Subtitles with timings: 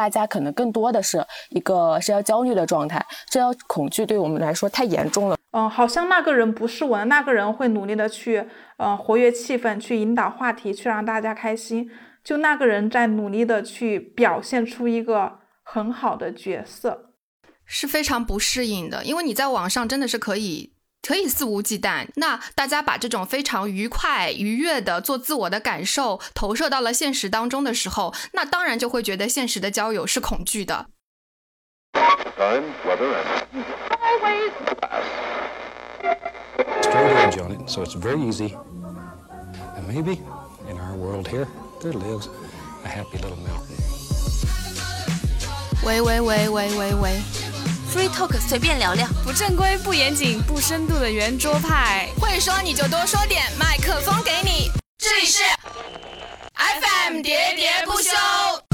[0.00, 5.36] 大家可能更多的是一个社交焦虑的状态，社交恐惧对我们来说太严重了。
[5.50, 11.90] 嗯，好像那个人不是我，那个人会努力的去，呃，活跃气氛，去引导话题，去让大家开心。
[12.24, 17.10] 就那个人在努力的去表现出一个很好的角色，
[17.66, 19.04] 是非常不适应的。
[19.04, 20.72] 因为你在网上真的是可以
[21.02, 30.86] 可以肆无忌惮，那大家把这种非常愉快愉悦的做自我的感受投射到了现实当中的时候，那当然就会觉得现实的交友是恐惧的。
[36.90, 38.54] straight edge on it, so it's very easy.
[39.76, 40.20] And maybe
[40.68, 41.46] in our world here,
[41.80, 42.28] there lives
[42.84, 43.78] a happy little mountain.
[45.84, 47.20] 喂喂喂喂喂喂
[47.94, 55.42] ，Free Talk 随便聊聊，不正规不严谨不深度的圆桌派，会说你就多说点，麦克风给你，这里是
[56.54, 58.69] FM 喋喋不休。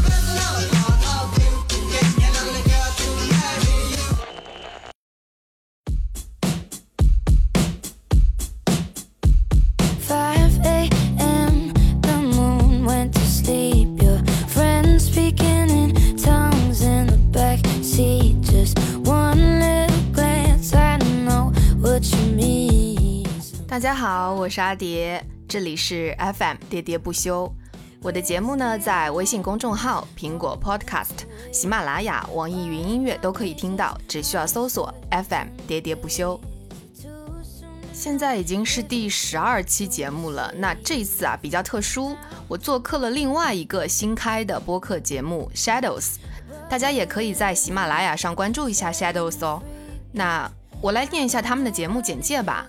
[23.76, 27.46] 大家好，我是阿蝶，这里是 FM 喋喋不休。
[28.00, 36.40] 我的节目呢，在微信公众号、苹果 Podcast、喜马拉雅、网易云音乐都可以听到，只需要搜索 FM 喋喋不休。
[37.92, 42.16] 现在已经是第十二期节目了，那这次啊比较特殊，
[42.48, 46.14] 我做客了另外一个新开的播客节目 Shadows，
[46.70, 49.62] 大家也可以在喜马拉雅上关注一下 Shadows 哦。
[50.12, 52.66] 那我来念一下他们的节目简介吧。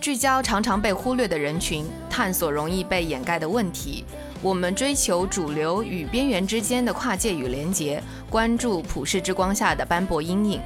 [0.00, 4.02] 聚焦常常被忽略的人群，探索容易被掩盖的问题。
[4.40, 10.60] 我们追求主流与边缘之间的跨界与连结，关注普世之光下的斑驳阴影。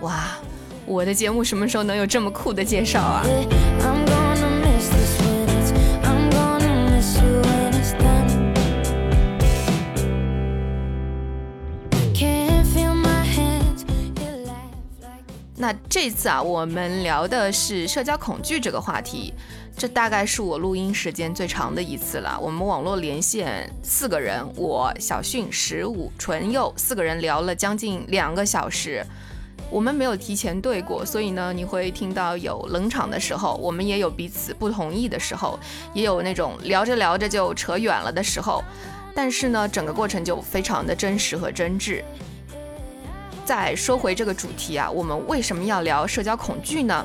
[0.00, 0.36] 哇，
[0.84, 3.22] 我的节目什么时候能有这么酷的介绍啊？
[15.60, 19.34] 那这次啊，我们聊的是社交恐惧这个话题，
[19.76, 22.38] 这大概是我录音时间最长的一次了。
[22.40, 29.04] 我们网络连线四个人，我小迅、十五、纯佑四个人聊了将近两个小时。
[29.70, 35.60] 我们没有提前对过，所以呢，你会听到有冷场的时候，我们也有彼此不同意的时候，
[35.92, 38.64] 也有那种聊着聊着就扯远了的时候。
[39.14, 42.02] 但是呢，整个过程就非常的真实和真挚。
[43.44, 47.04] 再说回这个主题啊，我们为什么要聊社交恐惧呢？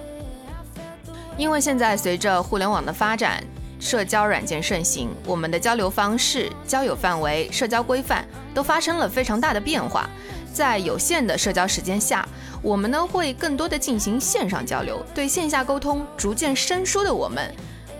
[1.38, 3.44] 因为现在随着互联网的发展，
[3.79, 10.09] 社交软件盛行，我们的交流方式、交友范围、社交规范都发生了非常大的变化。
[10.53, 12.25] 在有限的社交时间下，
[12.62, 17.53] 我们呢会更多的进行线上交流，对线下沟通逐渐生疏的我们。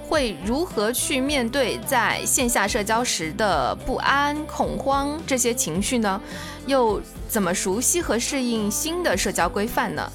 [0.08, 6.22] 会如何去面对在线下社交时的不安、恐慌这些情绪呢？
[6.68, 10.12] 又怎么熟悉和适应新的社交规范呢？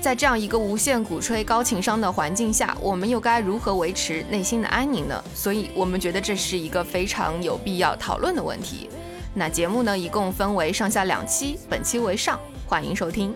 [0.00, 5.22] 在这样一个无限鼓吹高情商的环境下，我们又该如何维持内心的安宁呢？
[5.34, 8.88] 所以，我们觉得这是一个非常有必要讨论的问题。
[9.34, 13.34] 那节目呢，一共分为上下两期，本期为上，欢迎收听。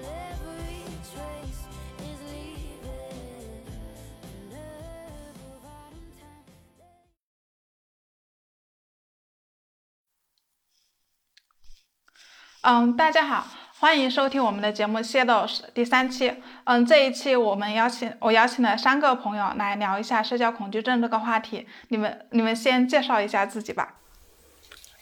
[12.66, 13.46] 嗯，大家好，
[13.78, 16.32] 欢迎收听我们的节目《Shadows》第三期。
[16.64, 21.66] 嗯，这一期我们邀请我邀请了三个朋友来聊一下社交恐惧症这个话题。
[21.88, 23.96] 你们你们先介绍一下自己吧。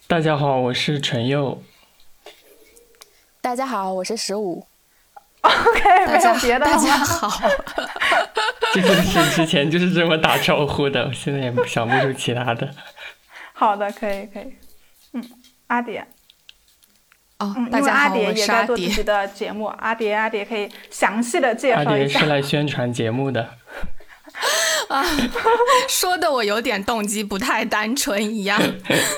[0.09, 1.63] 大家好，我是陈佑。
[3.41, 4.67] 大家好，我是十五。
[5.43, 7.31] OK，没有别的大家好。
[8.75, 12.69] 就是之前就是这么打招呼的，现在也想不出其他的。
[13.55, 14.53] 好的，可以可以。
[15.13, 15.25] 嗯，
[15.69, 15.81] 阿
[17.45, 17.55] 蝶。
[17.57, 21.91] 嗯，因为阿蝶也在做自己的节目，阿蝶阿蝶可以详细的介绍一下。
[21.91, 23.49] 阿蝶是来宣传节目的。
[24.89, 25.05] 啊，
[25.89, 28.61] 说的我有点动机不太单纯一样。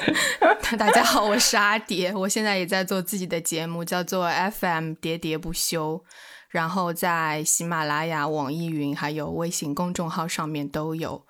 [0.79, 6.03] 大家好，我是阿蝶，我现在也在做自己的节目，叫做 FM 喋喋不休，
[6.49, 11.25] 然后在喜马拉雅、网易云还有微信公众号上面都有。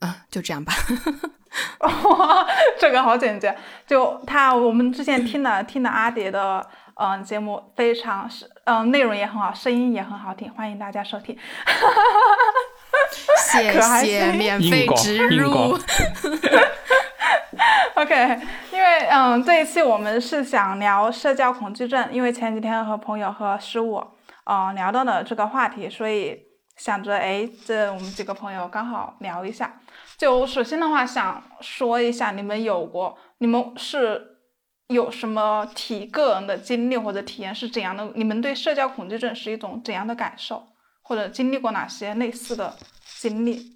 [0.00, 0.74] 嗯，就这样吧。
[1.80, 2.46] 哇，
[2.78, 3.54] 这个好简洁。
[3.86, 6.66] 就他，我们之前听了听了阿蝶的
[7.00, 11.36] 嗯节目，非常是嗯内容也很好，声音也很好听，欢迎大家收听。
[13.52, 15.78] 谢谢免费植入。
[17.94, 18.40] OK，
[18.72, 24.04] 因为嗯，这一期我们是想聊社交恐惧症，因为前几天和朋友和十五，
[24.44, 26.36] 呃，聊到了这个话题，所以
[26.76, 29.80] 想着，哎，这我们几个朋友刚好聊一下。
[30.16, 34.38] 就首先的话，想说一下，你们有过，你们是
[34.88, 38.12] 有什么体个人的经历或者体验是怎样的？
[38.14, 40.68] 你们对社交恐惧症是一种怎样的感受，
[41.02, 42.76] 或者经历过哪些类似的
[43.18, 43.74] 经历？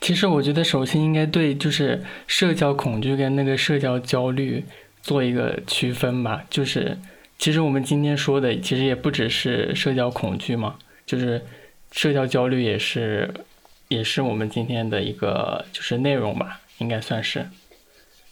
[0.00, 4.64] 其实我觉得，首先应该对就是社交恐惧跟那个社交焦虑
[5.02, 6.42] 做一个区分吧。
[6.48, 6.98] 就是
[7.38, 11.44] 其实我们今天说的，其实也不只是社交恐惧嘛，就是
[11.92, 13.32] 社交焦虑也是
[13.90, 17.46] 也是我们今天的一个就是内容吧，应该算是。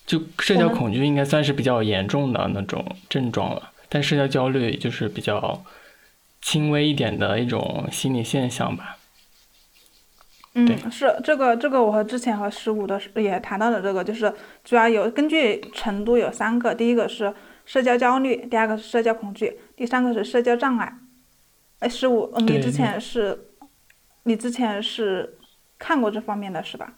[0.06, 5.62] 就社交恐惧应该算是比较严重的那种症状了，但社交焦虑就是比较
[6.40, 8.96] 轻微一点的一种心理现象吧。
[10.54, 14.32] 嗯，是这个这个，我和之前和十五的也谈到了这个，就是
[14.64, 17.34] 主要有根据程度有三个，第一个是
[17.66, 20.96] 社交焦虑，第二个是社交恐惧，第三个是社交障碍。
[21.80, 23.50] 哎，十五，你之前是，
[24.22, 25.37] 你之前是
[25.78, 26.92] 看过这方面的是吧？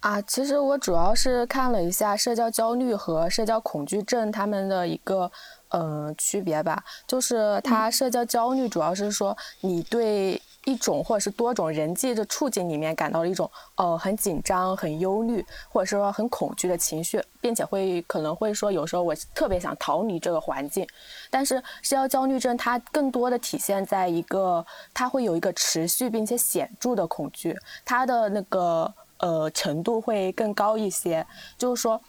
[0.00, 5.30] 啊，其实我主要是看了一下社交焦虑和社交恐惧症他们的一个
[5.68, 10.40] 嗯区别吧，就是它社交焦虑主要是说你对。
[10.70, 20.86] 一种或者是多种人际的处境里面感到了一种呃很紧张、很忧虑，或者是说很恐惧的情绪，并且会可能会说有时候我特别想逃离这个环境。
[21.28, 24.64] 但是社交焦虑症它更多的体现在一个，
[24.94, 31.26] 它会有一个持续并且显著的恐惧，它的那个呃程度会更高一些。
[31.58, 32.00] 就是说，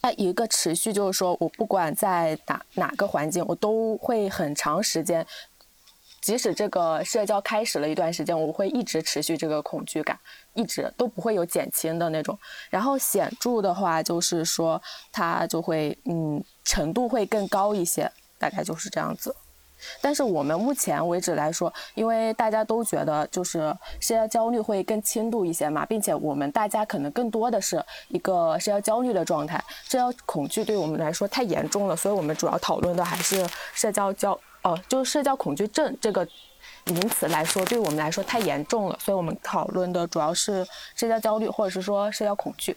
[0.00, 5.26] 它一个持续就是说我不管在哪哪个环境，我都会很长时间。
[6.24, 10.18] 即使这个社交开始了一段时间，我会一直持续这个恐惧感，
[10.54, 12.38] 一直都不会有减轻的那种。
[12.70, 14.80] 然后显著的话，就是说
[15.12, 19.36] 它就会嗯程度会更高一些，大概就是这样子。
[20.00, 23.58] 但是我们目前为止来说，因为大家都觉得就是
[24.00, 34.40] 社交焦虑会更轻度一些嘛，并且我们大家可能更多的是一个社交焦虑的状态，社交恐惧对我们来说太严重了，所以我们主要讨论的还是社交焦。
[34.64, 36.26] 哦，就是社交恐惧症这个
[36.86, 40.66] 名词来说，对我们来说太严重了，所以我们讨论的主要是
[40.96, 42.74] 社交焦虑，或者是说社交恐惧。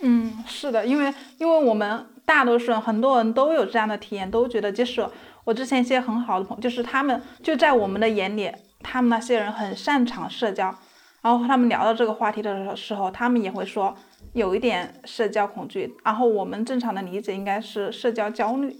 [0.00, 5.08] 嗯，是的，因为因为我们大多数人很多人都有这样的体验，都觉得即使
[5.44, 8.50] 我之前一些很好的朋友，就是他们就在我们的眼里，
[8.82, 10.74] 他们那些人很擅长社交，
[11.22, 13.94] 然后和他们聊到这个话题的时候，他们也会说
[14.32, 18.76] 有一点社交恐惧，然后我们正常的理解应该是社交焦虑。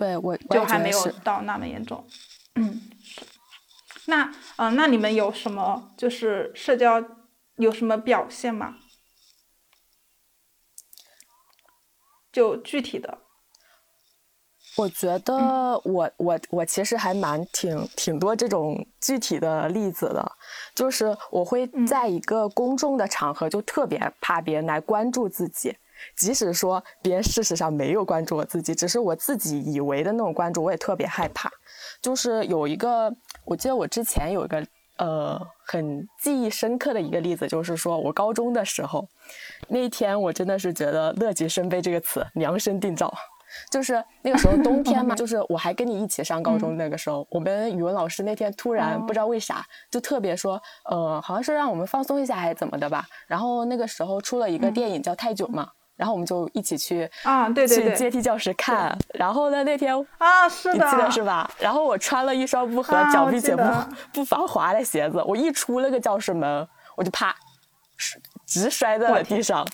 [0.00, 2.02] 对我就还没有到那么严重，
[2.54, 2.80] 嗯，
[4.06, 7.04] 那嗯，那你们有什么就是社交
[7.56, 8.76] 有什么表现吗？
[12.32, 13.18] 就具体的。
[14.76, 20.32] 我觉得我我我其实还蛮挺挺多这种具体的例子的，
[20.74, 25.76] 就是我会在一个公众的场合就特别怕别人来关注自己。
[26.16, 31.50] 即使说别人事实上没有关注我自己，只是我自己以为的那种关注，我也特别害怕。
[32.02, 33.12] 就是有一个，
[33.44, 34.66] 我记得我之前有一个
[34.98, 39.06] 呃很记忆深刻的一个例子，就是说我高中的时候，
[39.68, 43.12] 那一天我真的是觉得“乐极生悲”这个词量身定造。
[43.68, 53.04] 就是那个时候冬天嘛， 就是我还跟你一起上高中那个时候，我们语文老师那天突然不知道为啥就特别说，呃，好像是让我们放松一下还是怎么的吧。
[53.26, 55.68] 然后那个时候出了一个电影叫《泰囧》嘛。
[56.00, 58.96] 然后我们就一起去啊，对对对，去阶梯教室看。
[59.12, 61.50] 然后呢，那天啊，是的，你记得是吧？
[61.58, 63.62] 然后我穿了一双不合脚并且不
[64.10, 66.66] 不防滑的鞋子，我一出那个教室门，
[66.96, 67.36] 我就啪，
[68.46, 69.66] 直摔在了地上。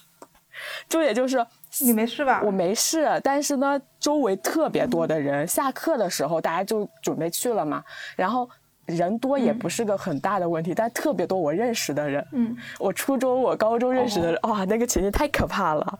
[0.89, 1.47] 重点就是
[1.79, 2.43] 你没事吧？
[2.45, 7.85] 我没事，但是呢，周围特别多的人，下课的时候大家就准备去了嘛。
[8.17, 8.51] 然后
[8.87, 12.27] 人多也不是个很大的问题，但特别多我认识的人。
[12.33, 15.99] 嗯，我初中、我高中认识的人，哇，那个情景太可怕了。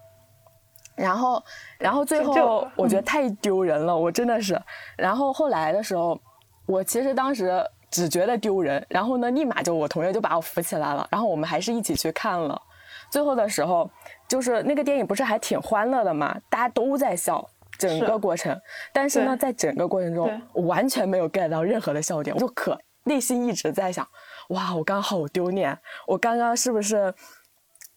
[0.97, 1.43] 然后，
[1.79, 4.61] 然后最后我觉得太丢人了，我真的是。
[4.97, 6.19] 然后后来的时候，
[6.67, 12.61] 我其实当时只觉得丢人，然后呢，立马就我同学就把我扶起来了，然后我们还是一起去看了。
[13.11, 13.89] 最后的时候，
[14.27, 17.47] 就是那个电影不是还挺欢乐的嘛，大家都在笑，
[17.79, 18.59] 整个过程。
[18.93, 24.09] 但是呢，在整个过程中，我完全没有 get 到任何的笑点，我就可内心一直在想，
[24.49, 27.15] 哇，我刚好丢脸，我刚刚是不是？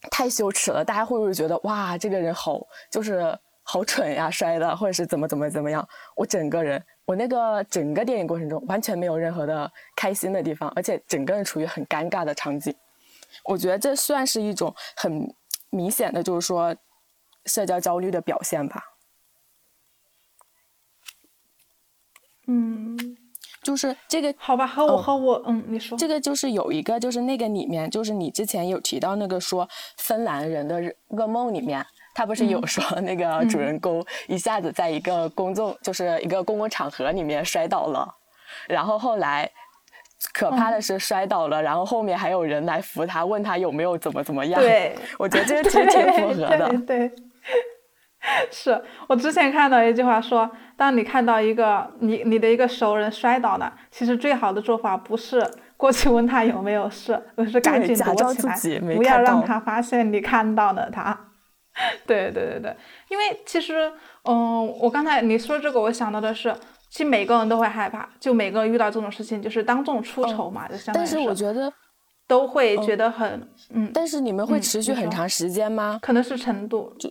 [0.09, 5.87] 太羞耻了，大家会不会觉得哇，这个人好就是好蠢呀，摔的，或者是怎么怎么怎么样？
[6.15, 12.73] 我整个人，我那个整个电影过程中完全没有任何的开心的地方，而且整个人处于很尴尬的场景，
[13.43, 15.33] 我觉得这算是一种很
[15.69, 16.75] 明显的，就是说
[17.45, 18.83] 社交焦虑的表现吧。
[22.47, 22.97] 嗯，
[23.61, 31.85] 就是这个好吧，和我和我，嗯，你说这个就是有一个，就是那个里面，就是你之前有提到那个说芬兰人的噩梦里面，
[32.15, 38.07] 他不是有说那个主人公一下子在一个公众，就是一个公共场合里面摔倒了，
[38.67, 39.49] 然后后来
[40.33, 44.61] 可怕的是摔倒了，然后后面还有人来扶他，问他有没有怎么怎么样。
[44.61, 46.77] 对，我觉得这个其实 挺符合的。
[46.87, 47.11] 对。
[48.51, 55.45] 是我之前看到一句话说，当你看到一个你你的一个熟人摔倒了，其实最好的做法不是
[55.77, 61.17] 过去问他有没有事，而是赶紧躲起来，不要让他发现你看到了他。
[62.05, 62.75] 对对对对，
[63.07, 63.89] 因为其实，
[64.23, 66.53] 嗯，我刚才你说这个，我想到的是，
[66.89, 71.15] 其实每个人都会害怕，就每个人遇到这种事情，就是当众出丑嘛，就相当于是。
[71.15, 71.71] 但是我觉得
[72.27, 73.89] 都会觉得很，嗯。
[73.93, 75.99] 但是你们会持续很长时间吗？
[76.01, 77.09] 可能是程度就。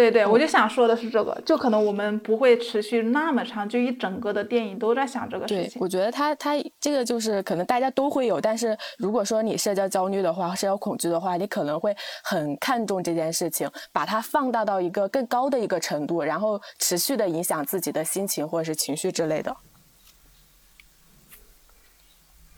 [0.00, 5.78] 对对，我就想说的是这个，就可能我们不会持续那么长，就一整个的电影都在想这个事情。
[5.78, 19.54] 我觉得他他这个就是可能大家都会有，但是如果说你社交焦虑的话，社交恐惧的话，你可能会很看重这件事情，把它放大到一个更高的一个程度，然后持续的影响自己的心情或者是情绪之类的。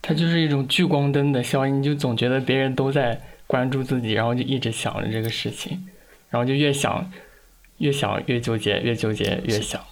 [0.00, 5.88] 它就是一种聚光灯的效应，你就总觉得别人都在关注自己，然后就一直想着这个事情，
[6.30, 7.04] 然后就越想。
[7.82, 9.84] 越想越纠结，越纠结越想。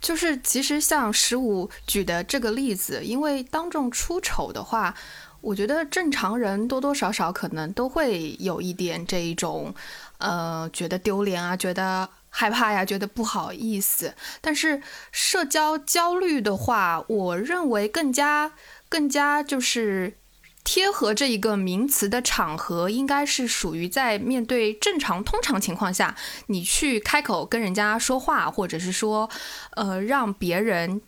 [0.00, 4.94] 就是其实像十五举的这个例子，因为当众出丑的话，
[5.42, 9.74] 我觉得正常人多多少少可能都会有一点这一种，
[10.18, 14.14] 呃，觉得丢脸啊，觉得害怕呀，觉得不好意思。
[14.40, 14.80] 但是
[15.12, 18.52] 社交焦虑的话，我认为更加
[18.88, 20.14] 更加就是。
[20.66, 26.16] 贴合这一个名词的场合，应该是属于在面对正常、通常情况下，
[26.48, 29.30] 你去开口跟人家说话，或者是说，
[29.76, 31.00] 呃，让别人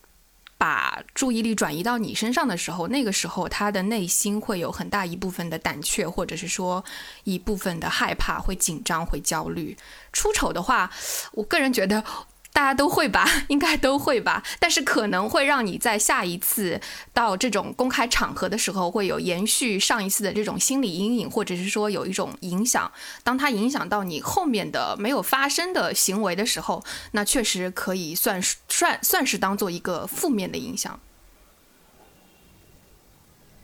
[0.57, 6.85] 把注意力转移到你身上的时候，那个时候他的内心会有很大一部分的胆怯，或者是说
[7.25, 9.77] 一部分的害怕，会紧张，会焦虑。
[10.12, 10.91] 出丑的话，
[11.33, 12.05] 我个人觉得。
[12.59, 16.81] 大家都会吧， 应该都会吧，但是可能会让你在下一次
[17.12, 22.91] 到这种公开场合的时候，会有延续上一次的这种心理阴影，或者是说有一种影响。
[23.23, 30.99] 当它影响到你后面的没有发生的行为的时候，那确实可以算算算是当做一个负面的影响。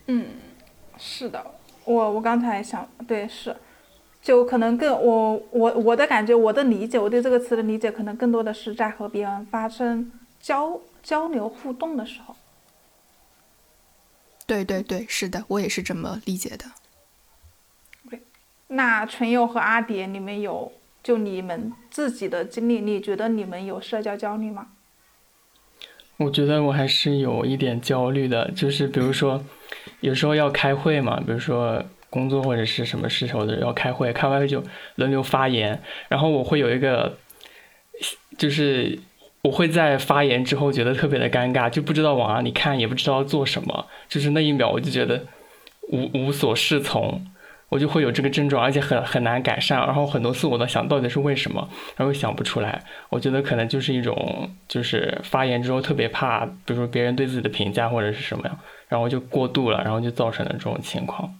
[0.07, 0.29] 嗯，
[0.97, 1.45] 是的，
[1.85, 3.57] 我我刚才想，对，是。
[4.25, 12.35] 就可能更我我我的感觉，我的理解，我对这个词的理解，可能更多的是在和别人发生交交流互动的时候。
[14.47, 16.65] 对对对，是的，我也是这么理解的。
[18.09, 18.23] 对，
[18.69, 24.69] 那纯友和阿蝶，你们有就你们自己的经历，你觉得你们有社交焦虑吗？
[26.17, 29.45] 我觉得我还是有一点焦虑的，就是比如说
[30.01, 31.85] 有时候要开会嘛，比如说。
[32.15, 34.63] 工作或者是什么事时候的要开会，开完会就
[34.95, 37.19] 轮流发言，然后我会有一个，
[38.39, 38.97] 就是
[39.43, 45.25] 我会在发言之后觉得特别的尴尬，就不知道往哪里看，也不知道做什么，就是那一秒我就觉得
[45.89, 47.27] 无无所适从，
[47.69, 52.81] 我就会有这个症状，而且很很难改善，然后很多次我都想到底是为什么，然后想不出来，
[53.11, 61.35] 我觉得可能就是一种就是发言之后特别怕，比如说别人对自己的评价或者是什么样，然后就过度了，然后就造成了这种情况。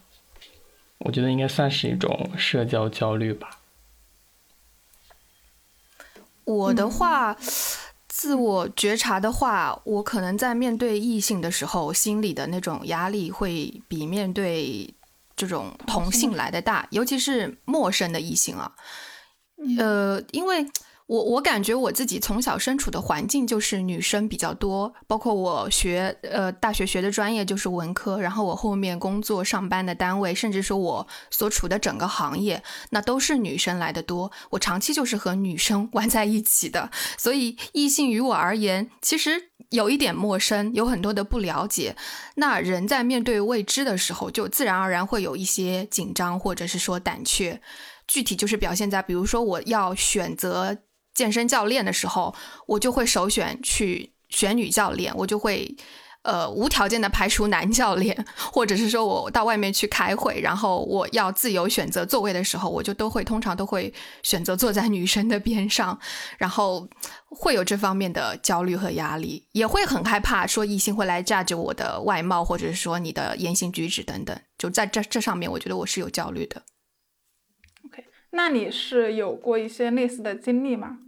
[0.99, 3.59] 我觉得应该算是一种社交焦虑吧。
[6.45, 7.37] 我的话，
[8.09, 14.93] 自我觉察的话，我可能在面对异性的时候，心里的那种压力会比面对
[15.37, 18.73] 这种同性来的大，尤其是陌生的异性啊。
[19.79, 20.67] 呃，因为。
[21.07, 34.33] 我我感觉我自己从小身处的环境就是女生比较多，包括我学呃大学学的专业就是文科，然后我后面工作上班的单位，甚至说我所处的整个行业，那都是女生来的多。
[34.49, 41.95] 我长期就是和女生 玩在一起的，所以异性于我而言其实有一点陌生，有很多的不了解。
[42.37, 47.61] 那人在面对未知的时候，就自然而然会有一些紧张，或者是说胆怯。
[48.07, 50.79] 具体就是表现在，比如说我要选择。
[51.15, 52.35] 健身教练的时候，
[52.67, 55.77] 我就会首选去选女教练，我就会
[56.23, 63.93] 呃，无条件的排除男教练，或者是说我到外面去开会，然后我要自由选择座位的时候，我就都会通常都会
[64.23, 65.99] 选择坐在女生的边上，
[66.39, 66.89] 然后
[67.27, 76.63] 会有这方面的焦虑和压力，也会很害怕说异性会来 judge 我的外貌，或者是说你的言行举止等等，就在这这上面，我觉得我是有焦虑的。
[77.85, 81.01] OK，那你是有过一些类似的经历吗？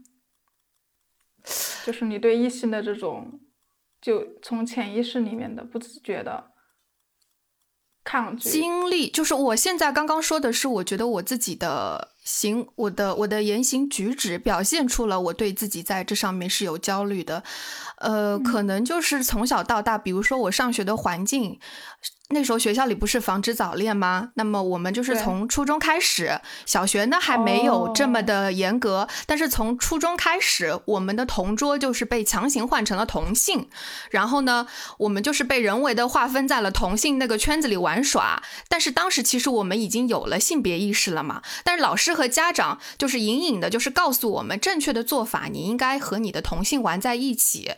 [1.84, 3.40] 就是你对异性的这种。
[3.98, 6.52] 就从潜意识里面的不自觉的
[8.04, 17.42] 抗拒经历，就是我现在刚刚说的是，我觉得我自己的行，我的我的言行举止表现出了我对自己在这上面是有焦虑的，
[17.96, 21.58] 呃，可能就是从小到大，比如说我上学的环境。
[22.30, 24.30] 那时候学校里不是防止早恋吗？
[24.34, 33.68] 那么我们就是从初中开始，小学呢还没有这么的严格，但是从初中开始，我们的同桌就是被强行换成了同性，
[34.10, 34.66] 然后呢，
[34.98, 38.42] 我们就是被人为的划分在了同性那个圈子里玩耍。
[38.68, 47.70] 但是当时其实我们已经有了性别意识了嘛，但是老师和家长就是隐隐的，就是告诉我们正确的做法，你应该和你的同性玩在一起，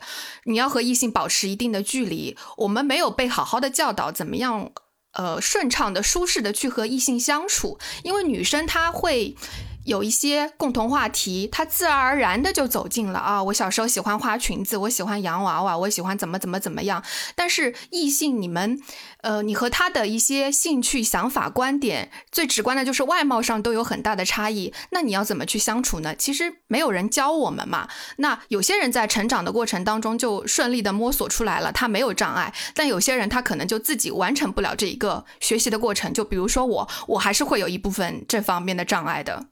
[0.45, 2.35] 你要和异性保持一定的距离。
[2.57, 4.37] 我们没有被好好的教导怎么。
[4.37, 4.71] 样，
[5.13, 9.35] 呃，顺畅的、舒适的去和异性相处，因为女生她会。
[9.85, 13.41] 有一些共同话题，他自然而然的就走进了啊！
[13.43, 17.03] 我小时候喜欢花裙子，我喜欢洋娃娃，我喜欢怎么怎么怎么样。
[17.35, 18.79] 但是异性，你们，
[19.21, 24.73] 呃，你和他的一些兴趣、想法、观点，最直观的就是外貌上都有很大的差异。
[24.91, 26.13] 那你要怎么去相处呢？
[26.15, 27.87] 其实没有人教我们嘛。
[28.17, 32.53] 那有些人在成长的过程当中就顺利的摸索出来了，他没有障碍。
[32.75, 36.13] 但有些人他可能就自己完成不了这一个学习的过程。
[36.13, 39.47] 就比如说我，我还是会有一部分这方面的障碍的。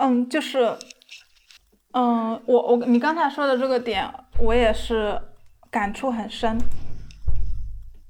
[0.00, 0.76] 嗯，就是，
[1.92, 5.20] 嗯，我我你刚才说的这个点，我也是
[5.72, 6.56] 感触很深，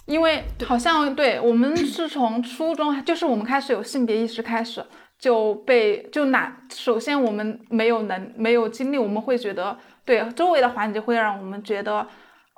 [0.05, 4.85] 因为好像对我们是从初中，就是我们开始有性别意识开始
[5.19, 12.07] 就被就哪，首先我们没有能没有经历，我们会觉得对周围的环境会让我们觉得，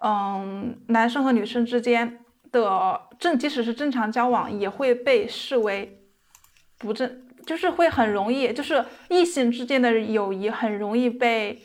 [0.02, 2.18] 嗯，男生和女生之间
[2.50, 6.02] 的正即使是正常交往，也会被视为
[6.76, 7.28] 不正。
[7.50, 11.60] 就是会很容易，就是异性之间的友谊很容易被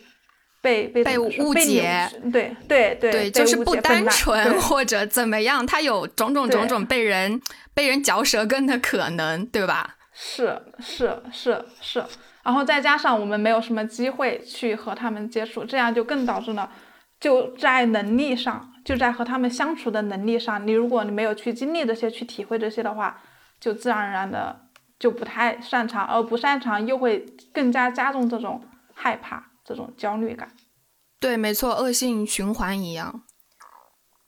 [0.60, 7.39] 被被被误解，对对对对，就是不单纯 或者怎么样，他有种种种种被人
[7.75, 9.95] 被人嚼舌根的可能，对吧？
[10.12, 12.03] 是是是是，
[12.41, 16.71] 然后再加上我们没有什么机会去和他们接触，这样就更导致了
[17.19, 23.21] 就在能力上，就在和他们相处的能力上，你如果你没有去经历这些，去体会这些的话，
[23.60, 24.64] 就自然而然的。
[24.97, 30.51] 就不太擅长，而不擅长又会更加加重这种害怕、这种焦虑感。
[31.19, 33.23] 对，没错，恶性循环一样。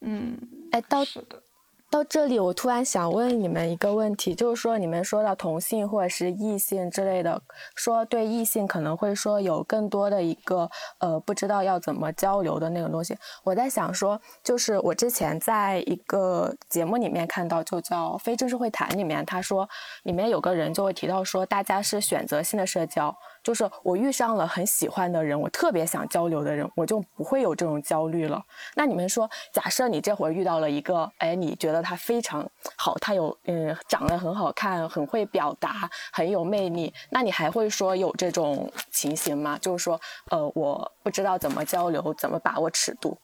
[0.02, 0.38] 嗯，
[0.72, 1.44] 哎，到是的。
[1.90, 7.42] 到这里，我突然想问你们一个问题，就是说你们说到同性或者是异性之类的，
[7.76, 13.18] 说对异性可能会说有更多的一个呃不知道要怎么交流的那种东西。
[13.44, 19.68] 我在想说，就是我之前在一个节目里面看到，就叫《非正式会谈》里面，他说
[20.04, 23.16] 里面有个人就会提到说，大家是选择性的社交。
[23.48, 28.44] 就是我遇上了很喜欢的人，我特别想交流的人，我就不会有这种焦虑了。
[28.76, 39.58] 那你们说，假设你这会儿遇到了一个，哎，你觉得他非常好，他有嗯长得很好看，很会表达，很有魅力，那你还会说有这种情形吗？
[39.62, 39.98] 就是说，
[40.30, 43.18] 呃，我不知道怎么交流，怎么把握尺度。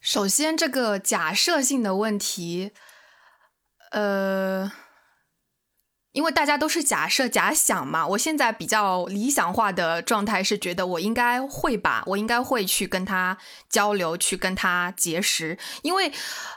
[0.00, 2.72] 首先，这个假设性的问题，
[3.92, 4.72] 呃。
[6.12, 15.56] 因为大家都是假设、假想嘛，我现在比较理想化的状态是觉得我应该会吧，我应该会去跟他交流，去跟他结识。
[15.82, 16.12] 因为，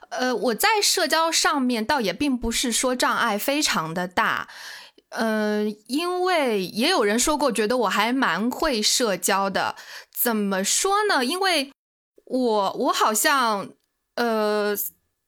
[0.10, 4.48] 呃，我在社交上面倒也并不是说障碍非常的大，
[5.10, 9.76] 呃，因为也有人说过，觉得我还蛮会社交的。
[10.12, 11.24] 怎么说呢？
[11.24, 11.72] 因为
[12.26, 13.70] 我我好像，
[14.16, 14.76] 呃。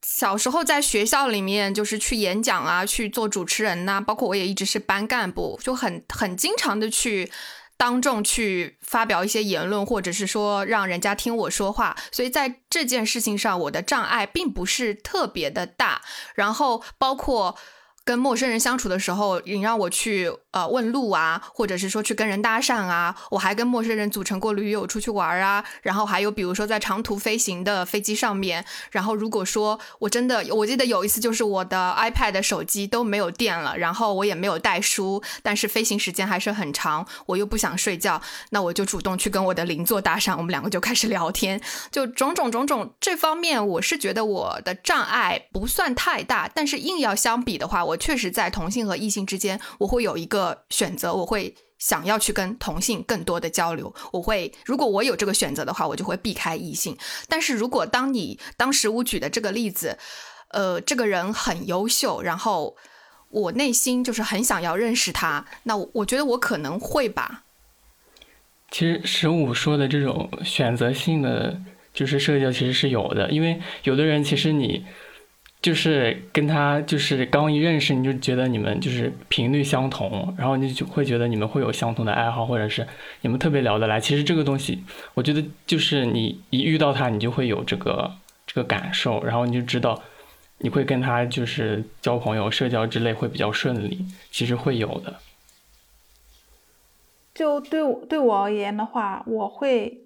[0.02, 7.30] 小时候在学校里面，就是去演讲啊，去做主持人呐，包括我也一直是班干部，就很很经常的去
[7.76, 16.00] 当众去发表一些言论，或者是说让人家听我说话，所以在这件事情上，我的障碍并不是特别的大。
[16.34, 17.56] 然后包括
[18.06, 25.64] 跟陌生人相处的时候，你让我去呃问路啊，或者是说去跟人搭讪啊，我还跟陌生人组成过驴友出去玩啊。
[25.82, 47.95] 然后还有比如说在长途飞行的飞机上面，然后如果说我真的，我记得有一次就是我的 iPad 手机都没有电了，然后我也没有带书，但是飞行时间还是很长，我又不想睡觉，那我就主动去跟我的邻座搭讪，我们两个就开始聊天，就种种种种这方面，我是觉得我的障碍不算太大，但是硬要相比的话，我。
[47.96, 53.94] 确实，在同性和异性之间，我会有一个选择，我会想要去跟同性更多的交流。
[54.12, 56.96] 我会，如果我有这个选择的话，我就会避开异性。
[57.28, 59.98] 但是如果当你当时我举的这个例子，
[60.48, 62.76] 呃，这个人很优秀，然后
[63.28, 67.44] 我内心就是很想要认识他，那我觉得我可能会吧。
[68.70, 71.60] 其实十五说的这种选择性的
[71.92, 74.84] 就是社交，其实是有的，因为有的人其实你。
[75.66, 82.86] 就是跟他就是刚一认识你就觉得你们就是频率相同，然后你就会觉得你们会有相同的爱好，或者是
[83.22, 83.98] 你们特别聊得来。
[83.98, 88.08] 其实这个东西，我觉得就是你一遇到他，你就会有这个
[88.46, 90.00] 这个感受，然后你就知道
[90.58, 94.06] 你会跟他就是交朋友、社交之类会比较顺利。
[94.30, 95.16] 其实会有的。
[97.34, 100.02] 就对我对我而言的话，我会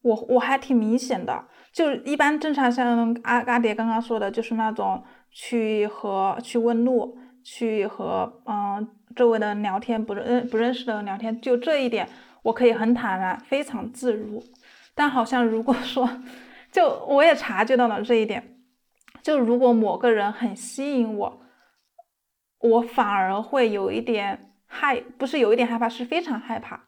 [0.00, 1.44] 我我还挺明显的。
[1.72, 12.08] 就一般正常像阿阿蝶刚刚说的，就是那种去和去问路，去和嗯周围的聊天，不认不认识的聊天，就这一点
[12.42, 14.42] 我可以很坦然，非常自如。
[14.94, 16.08] 但好像如果说，
[16.70, 18.56] 就我也察觉到了这一点，
[19.22, 21.42] 就如果某个人很吸引我，
[22.60, 26.84] 我反而会有一点害，不是有一点害怕，是非常害怕。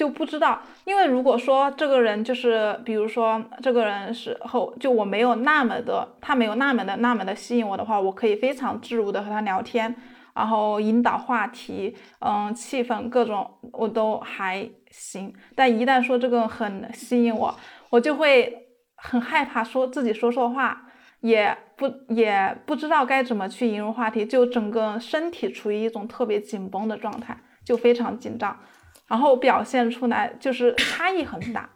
[0.00, 9.94] 就不知道，因为如果说这个人就是，比如说这个人是后，就我没有那么的，他没有那么的那么的吸引我的话，我可以非常自如的和他聊天，
[10.34, 15.34] 然后引导话题，嗯，气氛各种我都还行。
[15.54, 17.54] 但一旦说这个很吸引我，
[17.90, 20.86] 我就会很害怕说自己说错话，
[21.20, 28.56] 也不也不知道该怎么去引入话题，就整个身体处于一种特别紧绷的状态，就非常紧张。
[29.10, 31.68] 然后表现出来就是差异很大，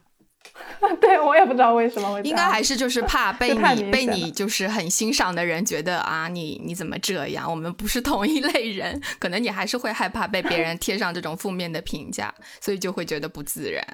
[1.02, 2.22] 对我也不知道为什么会。
[2.22, 7.50] 应该还是就是 怕被你被你就是很欣赏的人觉得啊，你你怎么这样？
[7.50, 13.84] 我们不是同一类人，可能你还是会害怕被别人贴上这种负面的评价，所以就会觉得不自然。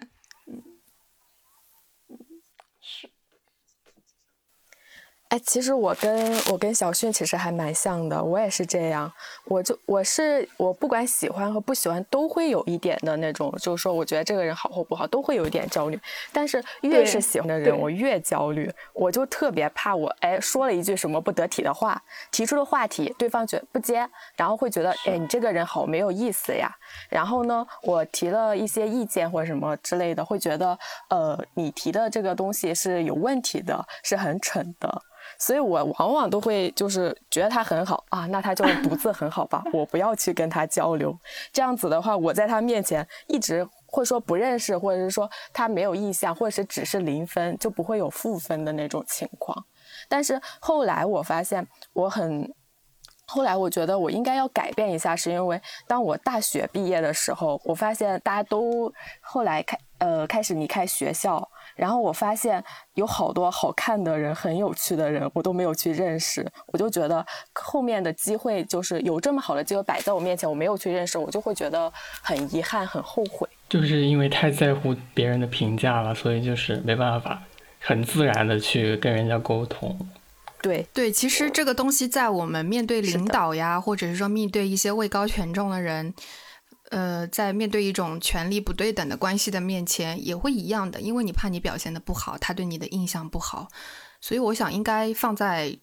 [5.31, 9.11] 哎，其实我跟我跟小迅其实还蛮像的，我也是这样。
[9.45, 15.97] 我就我是我不管喜欢和不喜欢都会有一点的那种，就是说我觉得这个人好或不好都会有一点焦虑。
[16.33, 18.69] 但是越是喜欢的人，我越焦虑。
[18.93, 26.69] 我就特别怕我哎说了一句什么不得体的话，提出的话题对方觉不接，然后会觉得哎你这个人好没有意思呀。
[27.09, 30.77] 然后呢，我提了一些意见或者什么之类的，会觉得
[31.09, 35.03] 呃你提的这个东西是有问题的，是很蠢的。
[35.41, 41.19] 所以我往往都会就是觉得他很好啊，那他就独自很好吧，我不要去跟他交流。
[41.51, 49.65] 这样子的话，我在他面前一直会说不认识，或者是说他没有意向，或者是只是零分，就不会有负分的那种情况。
[50.09, 52.53] 但是后来我发现，我很
[53.25, 61.51] 后来我觉得我应该要改变一下，是因为当我大学毕业的时候，我发现大家都后来开呃开始离开学校。
[61.81, 62.63] 然后我发现
[62.93, 66.47] 有好多好看的人、很有趣的人，我都没有去认识。
[66.67, 71.91] 我就觉得后面的机会就是有这么好的机会摆在我面前，我没有去认识，我就会觉得
[72.21, 73.49] 很遗憾、很后悔。
[73.71, 77.43] 就是因为太在乎别人的评价了，所以就是没办法
[77.79, 79.99] 很自然的去跟人家沟通。
[80.61, 86.13] 对对，其实这个东西在我们面对领导呀，或者是说面对一些位高权重的人。
[86.91, 93.69] 呃，在面对一种权力不对等的关系的面前，也会一样的，因为你怕你表现的不好，他对你的印象不好，
[94.21, 95.79] 所以我想应该放在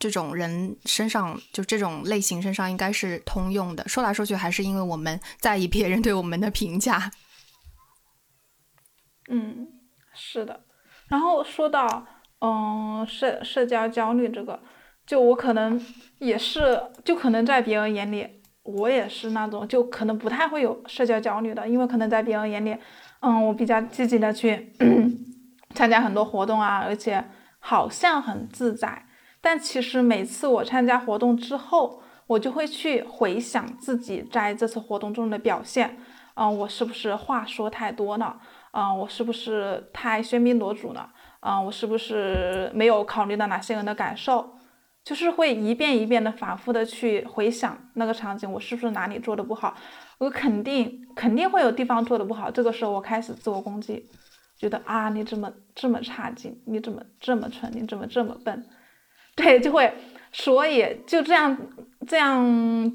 [0.00, 3.86] 这种人身上，就这种类型身上，应该是通用的。
[3.88, 7.10] 说来说去，还是因为我们 在意别人对我们的评价。
[9.28, 9.68] 嗯，
[10.12, 10.64] 是的。
[11.06, 12.06] 然后说到
[12.40, 14.60] 嗯社社交焦虑这个，
[15.06, 15.80] 就我可能
[16.18, 18.37] 也是，就可能在别人眼里。
[18.76, 22.76] 我也是那种，就可能不太会有社交焦虑的，因为可能在别人眼里，
[23.20, 24.72] 嗯，我比较积极的去
[25.74, 27.24] 参加很多活动啊，而且
[27.58, 29.06] 好像很自在。
[29.40, 35.96] 但其实每次我参加活动之后，我就会去回想自己在这次活动中的表现，
[36.34, 38.38] 嗯，我是不是话说太多了？
[38.72, 41.08] 嗯，我是不是太喧宾夺主了？
[41.40, 44.57] 嗯，我是不是没有考虑到哪些人的感受？
[45.08, 49.74] 就是会一遍一遍的反复的去回想那个场景，我是不是哪里做的不好？
[50.18, 52.50] 我肯定肯定会有地方做的不好。
[52.50, 54.04] 这个时候我开始自我攻击，
[54.58, 56.60] 觉得啊，你怎么这么差劲？
[56.66, 57.72] 你怎么这么蠢？
[57.74, 58.66] 你怎么这么笨？
[59.34, 59.90] 对，就会，
[60.30, 61.56] 所以就这样
[62.06, 62.92] 这样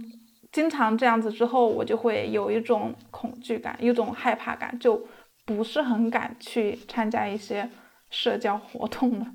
[0.51, 5.03] 经常这样子之后，我就会有一种恐惧感，一种害怕感，就
[5.45, 7.67] 不是很敢去参加一些
[8.11, 9.25] 社交活动了。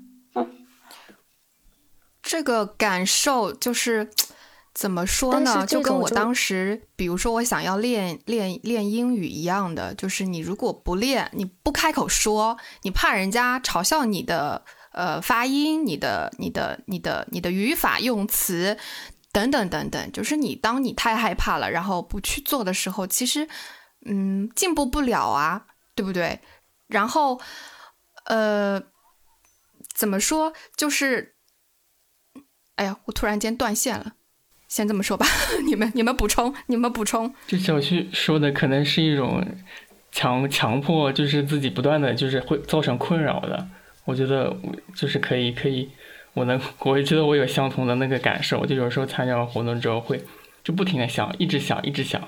[2.29, 4.11] 这个感受就是
[4.71, 5.65] 怎么说呢？
[5.65, 18.77] 就跟我当时，比如说我想要练练练英语一样的，就是你如果不练，你不开口说，你怕人家嘲笑你的呃发音、你的、你的、你的、你的语法用词
[19.31, 23.49] 等等等等，就是你当你太害怕了，然后不去做的时候，其实
[24.05, 25.65] 嗯进步不了啊，
[25.95, 26.39] 对不对？
[26.85, 27.41] 然后
[28.25, 28.79] 呃
[29.95, 31.37] 怎么说就是。
[32.79, 34.13] 哎呀，我突然间断线了，
[34.69, 35.25] 先这么说吧。
[35.67, 37.35] 你们你们补充，你们补充。
[37.45, 39.45] 就小旭说的，可能是一种
[40.13, 43.67] 强强迫，就是自己不断的就是会造成困扰的。
[44.05, 44.55] 我觉得
[44.95, 45.89] 就是可以可以，
[46.33, 48.65] 我能我也觉得我有相同的那个感受。
[48.65, 50.23] 就有时候参加完活动之后，会
[50.63, 52.25] 就不停的想，一直想，一直想，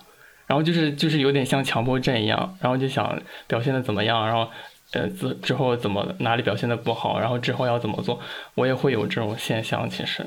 [0.47, 4.51] 然后就是就是有点像强迫症一样，然后就想表现的怎么样，然后
[4.91, 8.19] 呃之之后怎么哪里表现的不好，然后之后要怎么做，
[8.55, 10.25] 我也会有这种现象，其实。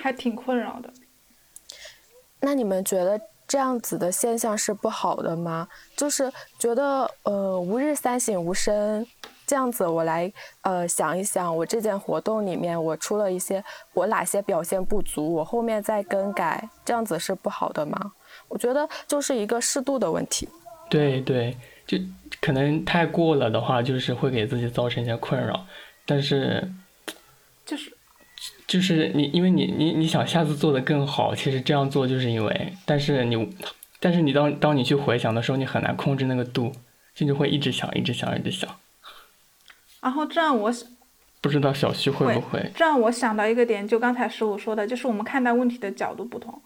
[0.00, 0.92] 还挺困扰的。
[2.40, 5.66] 那你们觉得这样子的现象是不好的吗？
[5.96, 9.04] 就是觉得呃，吾日三省吾身，
[9.46, 10.30] 这样子我来
[10.60, 18.12] 呃想一想，我这件活动里面我出了一些我哪些表现不足，我后面再更改，这样子是不好的吗？
[18.48, 20.48] 我觉得就是一个适度的问题。
[20.90, 21.56] 对对，
[21.86, 21.98] 就
[22.40, 25.66] 可能太过了的话，就是会给自己造成一些困扰，
[26.04, 26.70] 但是
[27.64, 27.95] 就是。
[28.66, 33.56] 就是你，因为你你你想下次做的更好，其实这样做就是因为，但是你，
[34.00, 36.72] 但是你当当你去回想的时候，你很难控制那个度，
[37.14, 38.68] 就就会一直想，一直想，一直想。
[40.00, 40.88] 然后这样我想，
[41.40, 42.70] 不知道小旭会不会？
[42.74, 46.60] 这样我想到一个点，就刚才十五说的，就是我们看待问题的角度不同。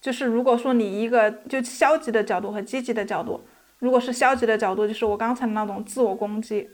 [0.00, 3.40] 就是如果说你一个就消极的角度和积极的角度，
[3.78, 6.68] 如果是消极的角度，就是我刚才那种自我攻击，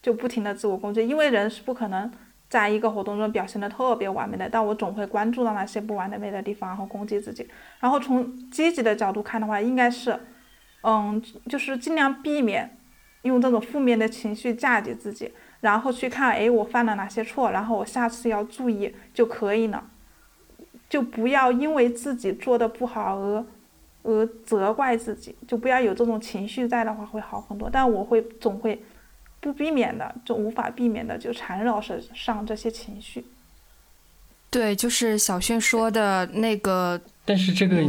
[0.00, 2.10] 就不停的自我攻击，因为人是不可能。
[2.52, 7.48] 在一个活动中表现的特别完美的，但我总会关注到那些不完美的地方，然后攻击自己。
[7.80, 10.20] 然后从积极的角度看的话，应该是，
[10.82, 12.76] 嗯，就是尽量避免
[13.22, 19.82] 用这种负面的情绪架击自己，然后去看，哎，我犯了哪些错，然后我下次要注意就可以了。
[20.90, 23.46] 就不要因为自己做的不好而
[24.02, 27.70] 而责怪自己，就不要有这种情绪在的话会好很多。
[27.72, 28.82] 但我会总会。
[29.42, 33.22] 不避免的，就无法避免的，就缠绕着上这些情绪。
[34.48, 36.98] 对，就是小轩说的那个。
[37.26, 37.84] 但是这个，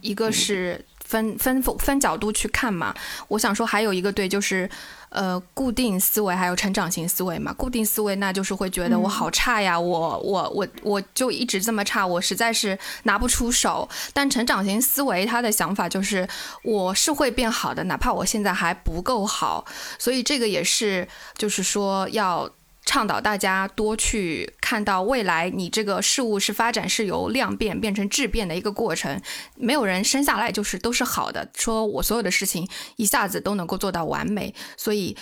[0.00, 0.84] 一个是。
[1.08, 2.94] 分分分角度去看嘛，
[3.28, 4.68] 我想说还有一个对，就是
[5.08, 7.50] 呃固定思维还有成长型思维嘛。
[7.54, 13.88] 固定思维那就是会觉得我好差呀，我我我我就一直这么差，我实在是拿不出手。
[14.12, 16.28] 但成长型思维他的想法就是
[16.62, 19.64] 我是会变好的，哪怕我现在还不够好。
[19.98, 22.48] 所以这个也是就是说要。
[22.88, 29.20] 倡导大家多去看到未来，你这个事物是发展是由量变变成质变的一个过程。
[29.56, 35.14] 没有人生下来就是都是好的，说我所有的事情一下子都能够做到完美，所以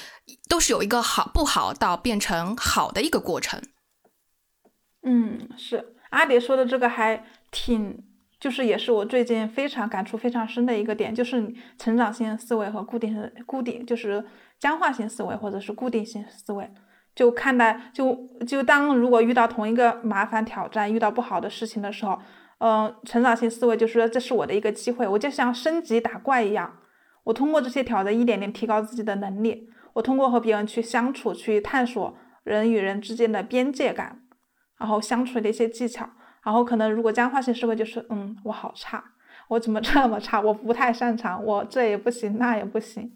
[0.49, 3.61] 都是有一个好不好到变成好的一个过程。
[5.03, 7.99] 嗯，是阿蝶说的这个还挺，
[8.39, 13.13] 就是也是我最近非常感触非常深的一个点，就是成长性思维和固定
[13.45, 14.25] 固定就是
[14.61, 16.71] 僵化性思维或者是固定性思维。
[17.17, 18.15] 就看待，就
[18.47, 22.17] 就当如果遇到同一个麻烦挑战，遇到不好的事情的时候，
[22.59, 26.77] 嗯，成长性思维就是说这是我的一个机会，我就像升级打怪一样，
[27.25, 34.21] 我通过这些挑战一点点提高自己的能力，我通过和别人去相处，去探索人与人之间的边界感，
[34.79, 36.07] 然后相处的一些技巧，
[36.45, 39.03] 然后可能如果僵化性思维就是，嗯，我好差，
[39.49, 43.11] 我怎么这么差，我不太擅长，我这也不行，那也不行。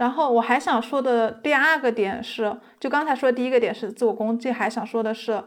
[0.00, 5.44] 然后我还想说的第二个点是，就刚才说第一个点是自我攻击，还想说的是，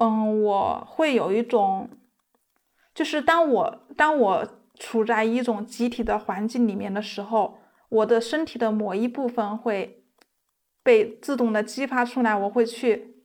[0.00, 1.90] 嗯，我会有一种，
[2.94, 7.58] 就是当我当我处在一种集体的环境里面的时候，
[7.90, 10.02] 我的身体的某一部分会
[10.82, 13.16] 被自动的激发出来，我会去，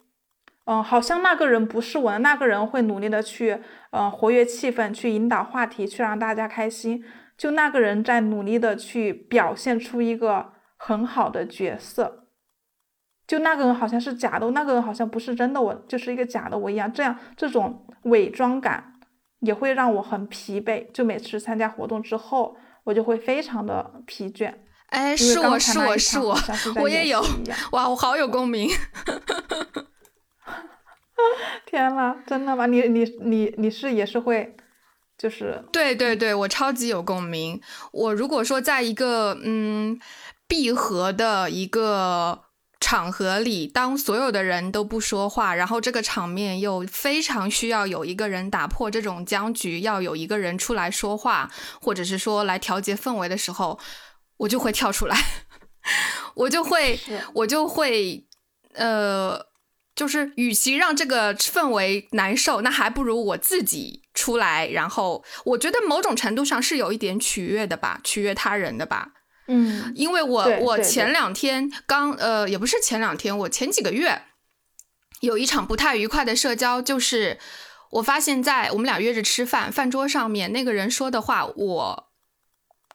[0.65, 7.01] 嗯，好像那个人不是我，那个人会努力的去，嗯，活跃气氛，去引导话题，去让大家开心。
[7.43, 12.29] 就那个人在努力的去表现出一个很好的角色，
[13.27, 16.89] 就那个人好像是假的，那个人好像不是真的，我就是一个假的我一样。
[16.93, 18.93] 这样这种伪装感
[19.41, 20.89] 也会让我很疲惫。
[20.93, 24.53] 就每次参加活动之后，我就会非常的疲倦。
[24.85, 26.33] 哎，是我是我是我，
[26.81, 27.21] 我也有
[27.73, 28.69] 哇，我好有共鸣。
[31.65, 32.67] 天呐，真的吗？
[32.67, 34.55] 你你你你是也是会，
[35.23, 37.61] 就是对对对，我超级有共鸣。
[37.93, 39.97] 我如果说在一个嗯
[40.47, 42.41] 闭合的一个。
[42.85, 51.49] 场合里，当所有的人都不说话，然后这个场面又非常需要有一个人打破这种僵局，要有一个人出来说话，
[51.81, 53.79] 或者是说来调节氛围的时候，
[54.35, 55.17] 我就会跳出来，
[56.35, 56.99] 我就会，
[57.33, 58.25] 我就会，
[58.73, 59.39] 呃，
[59.95, 69.09] 就是与其让这个氛围难受，那还不如我自己出来，然后我觉得某种程度上是有一点取悦的吧，取悦他人的吧。
[69.47, 74.23] 嗯，因为我我前两天刚呃也不是前两天，我前几个月
[75.19, 77.37] 有一场不太愉快的社交，就是
[77.91, 82.12] 我发现在我们俩约着吃饭，饭桌上面那个人说的话我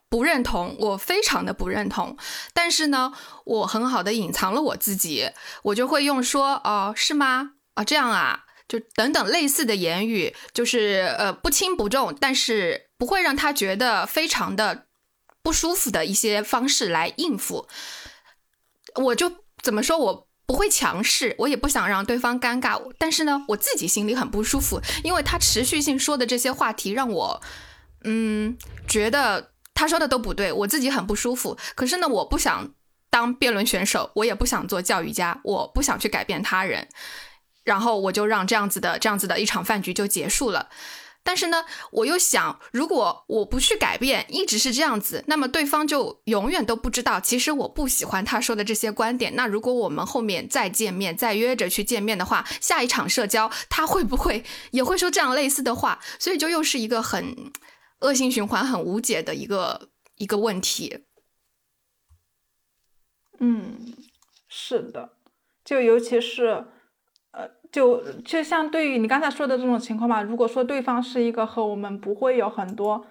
[0.08, 2.16] 不认同，我非常的不认同，
[2.52, 3.12] 但是呢，
[3.44, 5.30] 我很好的隐藏了我自己，
[5.62, 7.52] 我就会用说哦是吗？
[7.74, 14.86] 啊这样啊，就等等类似的言语，就是呃不轻不重，但是不会让他觉得非常的。
[15.40, 17.66] 不舒服的一些方式来应付，
[18.96, 19.96] 我就怎么说？
[19.96, 22.78] 我不会强势，我也不想让对方尴尬。
[22.98, 27.40] 但是呢，我自己心里很不舒服，因为他持续性说的这些话题让我，
[28.04, 31.56] 嗯，觉得他说的都不对，我自己很不舒服。
[31.76, 32.68] 可是呢，我不想
[33.10, 36.88] 当辩论选手，我也不想做教育家，我不想去改变他人，
[37.62, 40.68] 然后我就让这样子的这样子的一场饭局就结束了。
[41.22, 49.36] 但是呢，我又想，如果我不去改变，一直是这样子，那么对方就永远都不知道，其实我不喜欢他说的这些观点。
[49.36, 56.00] 那如果我们后面再见面，再约着去见面的话，下一场社交他会不会也会说这样类似的话？
[56.18, 57.52] 所以就又是一个很
[58.00, 61.04] 恶性循环、很无解的一个一个问题。
[63.40, 63.94] 嗯，
[64.48, 65.10] 是的，
[65.64, 66.64] 就尤其是。
[67.30, 73.04] 呃就就像对于你刚才说的这种情况嘛，如果说对方是一个和我们不会有很多，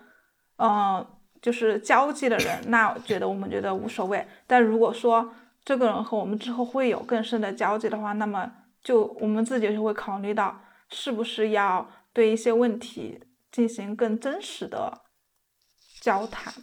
[0.57, 1.05] 嗯，
[1.39, 4.27] 就是交际的人，那觉得我们觉得无所谓。
[4.47, 5.31] 但如果说
[5.63, 8.51] 这个人和我们之后会有更深的交集的话，那么
[8.83, 13.19] 就我们自己就会考虑到是不是要对一些问题
[13.57, 15.01] 进行更真实的
[15.99, 16.53] 交谈。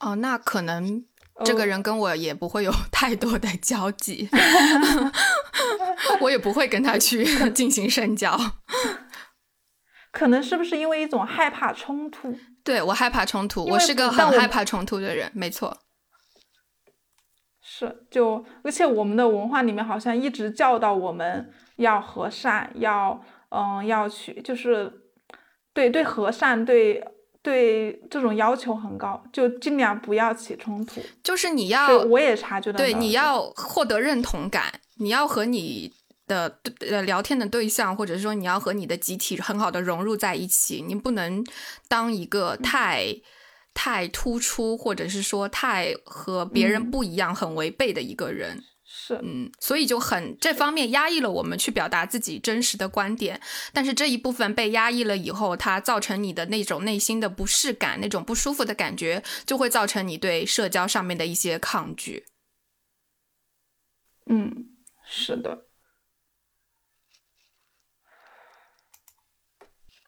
[0.00, 1.06] 哦，那可能。
[1.44, 4.28] 这个人跟我也不会有 太多的交集，
[6.20, 8.38] 我也不会跟他去 进行深交。
[10.12, 12.38] 可能是不是因为一种害怕冲突？
[12.62, 15.76] 对我害怕冲突，我是个很害怕冲突的人，没错。
[17.60, 25.03] 是，就而且我们的文化里面好像一直教导我们要和善，要嗯要去，就是
[25.74, 27.04] 对对和善对。
[27.44, 31.02] 对这种要求很高，就尽量不要起冲突。
[31.22, 32.78] 就是你要，我也察觉到。
[32.78, 35.92] 对，你要获得认同感，你要和你
[36.26, 36.58] 的
[36.88, 40.82] 呃聊天的对象，或者说你要和你的集体很好的融入在一起。
[40.88, 41.44] 你不能
[41.86, 43.14] 当一个太
[43.74, 48.64] 太突出，或者是说太和别人不一样、很违背的一个人。
[49.06, 53.38] 是，嗯，所以就很这方面压抑了我们去表达自己真实的观点，
[53.70, 62.24] 但是这一部分被压抑了以后，它造成你的那种内心的不适感，那种不舒服的感觉，就会造成你对社交上面的一些抗拒。
[64.24, 64.70] 嗯，
[65.04, 65.66] 是的。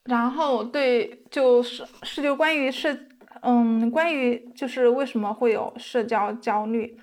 [0.04, 2.98] 然后对，就是是就关于社，
[3.42, 6.98] 嗯，关于就是为什么会有社交焦虑。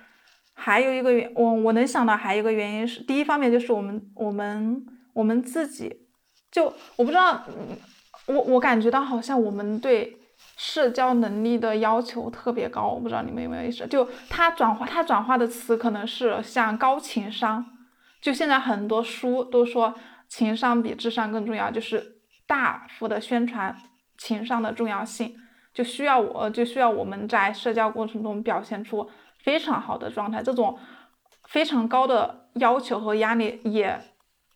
[0.54, 6.06] 还有一个原，我我能想到还有一个原因是，第一方面就是我们我们我们自己，
[6.50, 7.42] 就我不知道，
[8.26, 10.16] 我我感觉到好像我们对
[10.56, 17.66] 社交能力的要求特别高，我不知道你们有没有意识，就他转化他转化的词可能是像高情商，
[18.22, 19.94] 就现在很多书都说
[20.28, 23.76] 情商比智商更重要，就是大幅的宣传
[24.16, 25.34] 情商的重要性，
[25.74, 29.10] 就需要我就需要我们在社交过程中表现出。
[29.44, 30.78] 非常好的状态，这种
[31.44, 34.00] 非常高的要求和压力也，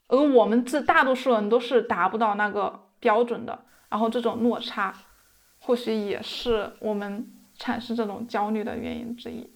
[0.07, 4.91] 而我们这大多数人都是达不到那个标准的，然后这种落差，
[5.59, 9.47] 或许也是我们产生这种焦虑的原因之一。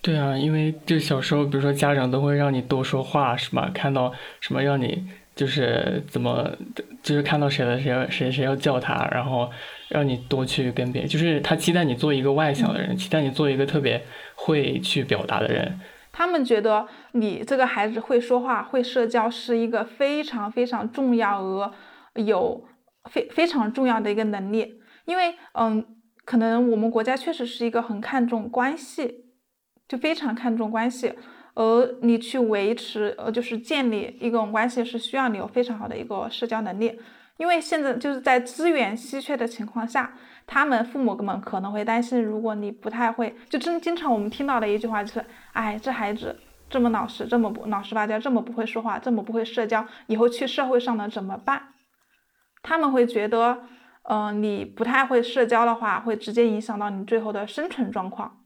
[0.00, 3.70] 对啊，因为就小时候，比如说家长都会让你多说话，是吧？
[3.74, 5.06] 看到什么让你。
[5.36, 6.50] 就是怎么，
[7.02, 9.48] 就是看到谁了，谁谁谁要叫他，然后
[9.88, 14.02] 让你多去跟别人，就是他期待你做一个外向的人，期待你做一个特别
[14.34, 15.78] 会去表达的人。
[16.10, 21.72] 他们觉得你这个孩子会说话、会社交是一个非常非常重要而
[22.14, 22.66] 有
[23.10, 25.84] 非非常重要的一个能力，因为嗯，
[26.24, 29.26] 可能我们国家确实是一个很看重关系，
[29.86, 31.12] 就非常看重关系，
[31.56, 36.96] 而你去维持呃就是建立一种关系是需要你有非常好的一个社交能力，
[37.38, 40.14] 因为现在就是在资源稀缺的情况下。
[40.48, 46.38] 他们父母们可能会担心，如果你不太会，就真经常我们听到的一句话就是，哎，这孩子
[46.70, 51.70] 这么老实，这么不老实巴交，这么不会说话，这么不会社交，以后去社会上呢怎么办？
[52.62, 53.58] 他们会觉得，
[54.04, 58.38] 嗯，你不太会社交的话，会直接影响到你最后的生存状况。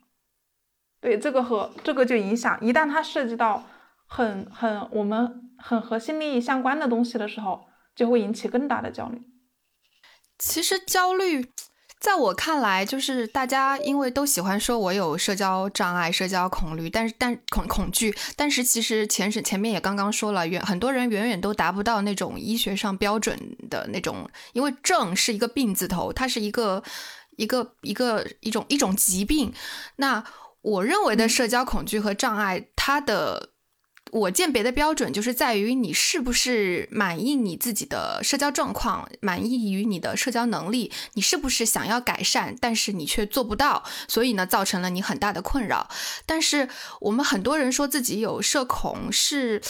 [1.00, 3.64] 对，这个和这个就影响，一旦它涉及到
[4.06, 9.20] 很很我们很核心利益相关的东西的时候，就会引起更大的焦虑。
[10.38, 11.50] 其实焦虑。
[12.00, 23.38] 在我看来，就是大家因为都喜欢说我有社交障碍、社交恐惧，但是但恐恐惧，但是其实前是前面也刚刚说了，远很多人远远都达不到那种医学上标准
[23.68, 26.82] 的那种，因为症是一个病字头，它是一个
[27.36, 29.52] 一个一个一种一种疾病。
[29.96, 30.24] 那
[30.62, 33.50] 我认为的社交恐惧和障碍，它的。
[34.12, 45.88] 我鉴别的标准就是在于你是不是满意你自己的社交状况，满意于你的社交能力，你是不是想要改善，但是你却做不到，所以呢，造成了你很大的困扰。
[46.26, 46.68] 但是
[47.02, 49.62] 我们很多人说自己有社恐，是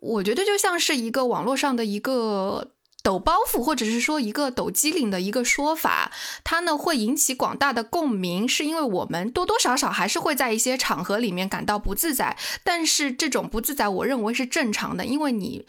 [0.00, 2.72] 我觉得就像是一个网络上的一个。
[3.06, 6.10] 抖包袱，或者是说一个抖机灵的一个说法，
[6.42, 15.64] 它呢会引起广大的共鸣，是因为我们多多少少还是会在一些场合里面感到不自在，但是这种不自在，我认为是正常的，因为你。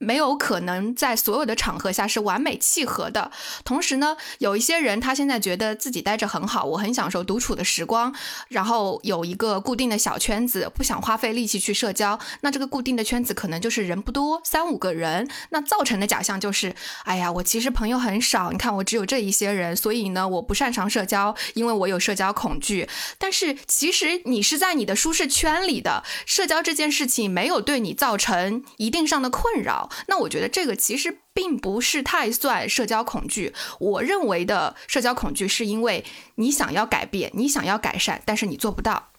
[0.00, 3.30] 没有可能在所有的场合下是完美契合的。
[3.64, 8.14] 同时呢，有一些人他现在觉得自己待着很好，我很享受独处的时光，
[8.48, 12.18] 然后有一个固定的小圈子，不想花费力气去社交。
[12.40, 15.28] 那这个固定的圈子可能就是人不多，三五个人。
[15.50, 16.74] 那造成的假象就是，
[17.04, 22.88] 哎呀，我其实朋友很少，你看我只有这一些人，所以呢，我不擅长社交，因为我有社交恐惧。
[23.18, 29.89] 但是其实你是在你的舒适圈里的，社交这件事情没有对你造成一定上的困扰。
[30.06, 33.52] 那我觉得这个其实并不是太算社交恐惧。
[33.78, 36.04] 我认为的社交恐惧是因为
[36.36, 39.09] 你想要改变，你想要改善，但是你做不到。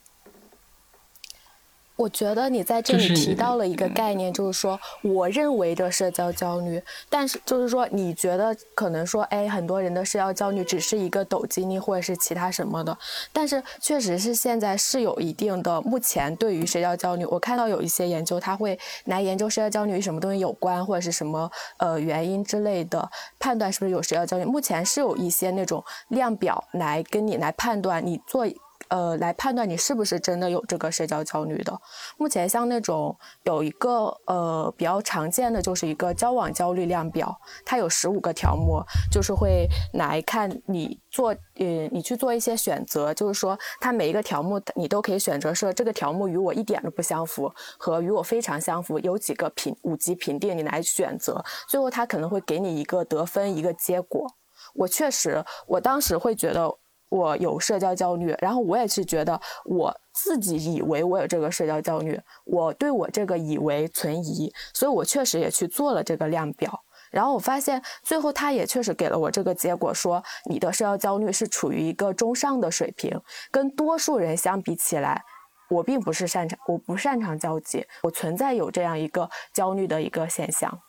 [2.02, 12.98] 我觉得你在这里提到了一个概念，就是说我认为的社交焦虑，但是就是说你觉得可能说，哎，很多人的社交焦虑只是一个抖机灵或者是其他什么的，
[13.32, 15.80] 但是确实是现在是有一定的。
[15.84, 24.44] 目前对于社交焦虑，我看到有一些研究，他会来研究社交焦虑与什么东西有关，或者是什么呃原因之类的，判断是不是有社交焦虑。
[24.44, 28.48] 目前是有一些那种量表来跟你来判断你做。
[28.92, 31.80] 呃，来判断你是不是真的有这个社交焦虑的。
[32.18, 37.34] 目前像那种有一个呃比较常见的，就是一个交往焦虑量表，
[37.66, 54.28] 它有十五个条目，就是会来看你做呃你去做一些选择，就是说它每一个条目你都可以选择说这个条目与我一点都不相符和与我非常相符，有几个评五级评定你来选择，最后它可能会给你一个得分一个结果。
[54.74, 56.81] 我确实，我当时会觉得。
[57.12, 66.72] 我有社交焦虑，然后我也是觉得我自己以为我有这个社交焦虑，我对我这个以为存疑，所以我确实也去做了这个量表，
[67.12, 73.20] 然后我发现最后他也确实给了我这个结果，说你的社交焦虑是处于一个中上的水平，
[73.52, 75.22] 跟多数人相比起来，
[75.70, 80.80] 我并不是擅长，我不擅长交际，我存在有这样一个焦虑的一个现象，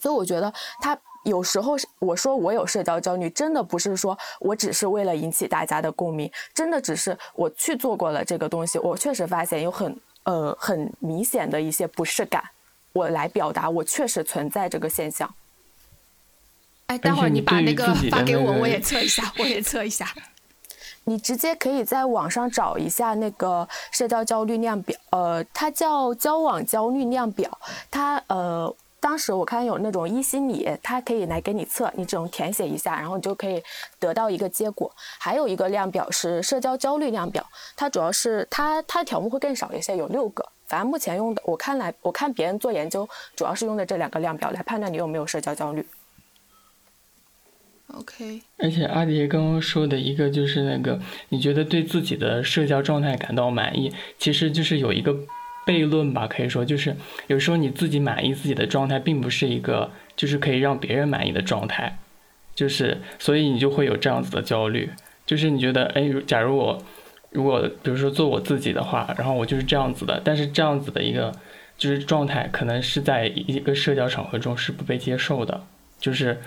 [0.00, 0.98] 所以我觉得他。
[1.24, 12.42] 有时候我说我有社交焦虑，真的不是说我只是为了引起大家的共鸣，真的只是我去做过了这个东西，我确实发现有很呃很明显的一些不适感，
[12.92, 15.32] 我来表达我确实存在这个现象。
[16.88, 20.12] 哎，待会儿你把那个发给我，我也测一下，我也测一下。
[21.04, 27.58] 你直接可以在网上找一下那个社交焦虑量表，呃，它叫交往焦虑量表，
[27.90, 28.74] 它呃。
[29.02, 33.60] 当时我看有那种一心理，它可以来给你测，你只能填写一下，然后你就可以
[33.98, 34.88] 得到一个结果。
[35.18, 37.44] 还有一个量表是社交焦虑量表，
[37.74, 40.48] 它主要是它它的条目会更少一些，有六个。
[40.68, 45.84] 反正目前用的，我看来我看别人做研究，主要是用的这两个量表来判断你有没有社交焦虑。
[47.92, 48.40] OK。
[48.58, 55.16] 而且阿迪刚刚说的一个就是那个，你觉得对自己的社交状态感到满意，其实就是有一个。
[55.64, 56.96] 悖论吧，可以说就是
[57.28, 61.98] 有时候你自己满意自己的状态，并不是一个就是可以让别人满意的状态，
[62.54, 64.90] 就是所以你就会有这样子的焦虑，
[65.24, 66.82] 就是你觉得，哎，假如我
[67.30, 71.32] 如果比如说做我自己的话，然后我就是这样子的，但是这样子的一个
[71.78, 75.64] 就是状态，可能是在一个社交场合中是不被接受的，
[75.98, 76.38] 就是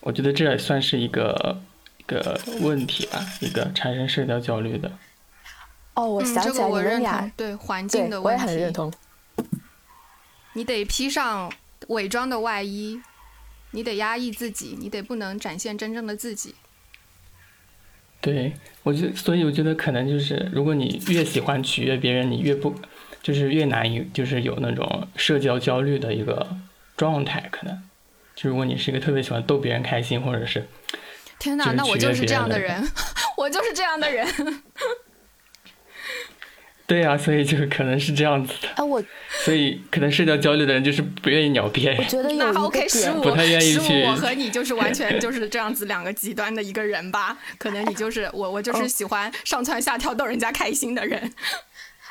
[0.00, 1.60] 我觉得这也算是一个
[1.98, 4.90] 一个问题吧，一个产生社交焦虑的。
[5.94, 8.92] 哦，我嗯，想起来你这个我认同，，对环境的问题，很认同。
[10.54, 11.50] 你得披上
[11.88, 13.00] 伪装的外衣，
[13.72, 16.54] 你得压抑自己，你得不能展现真正的自己。
[18.20, 22.74] 对，我觉，所以我觉得可能就是，如果你越喜欢取悦别人，你越不，
[23.22, 26.56] 就是越难以，就是有那种社交焦虑的一个
[26.96, 27.82] 状态，可能。
[28.34, 30.66] 就如果你是一个特别喜欢逗别人开心，或者是
[31.38, 32.82] 天哪，那 我就是这样的人，
[33.36, 34.26] 我就是这样的人。
[36.92, 41.96] 对啊，所以就是可能是这样子的，哎，我所以可能社交焦虑的人就是不愿意鸟别人。
[41.96, 47.38] 我觉得有 那一个 OK，十点五，不太愿意十去五，我和你就是完全就是 这样子两个极端的一个人吧？
[47.56, 51.32] 可能你就是 我，我就是喜欢上蹿下跳逗人家开心的人。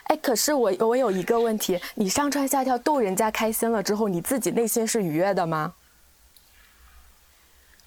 [0.05, 5.75] 哎，可是我我有一个问题，你上蹿下跳逗人家开心了之后，你自己内心是愉悦的吗？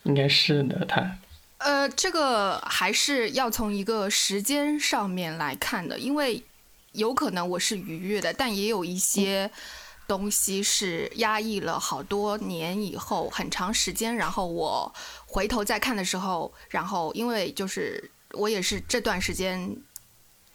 [0.05, 1.19] 应该是的，他
[1.59, 6.45] 呃，这个还是要从一个时间上面来看的，因为
[6.95, 9.51] 有可能我是愉悦的，但也有一些
[10.09, 14.93] 东西是压抑了好多年以后，很长时间，然后我
[15.27, 19.77] 回头再看的时候，然后因为就是我也是这段时间。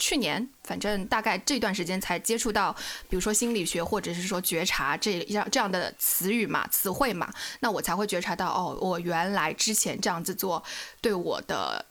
[0.02, 2.74] 去年，反正大概这段时间才接触到，
[3.10, 7.30] 比如说心理学或者是说觉察这样这样的词语嘛、词汇嘛，
[7.60, 10.64] 那我才会觉察到，哦，我原来之前这样子做，
[11.02, 11.86] 对我的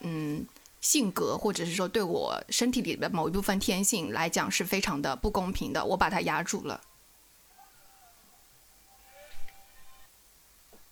[0.00, 0.44] 嗯
[0.82, 6.82] 性格，或者是说对我身体里的某一部分天性来讲是非常的不公平的，我把它压住了。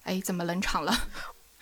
[0.04, 0.94] 哎，怎么冷场了？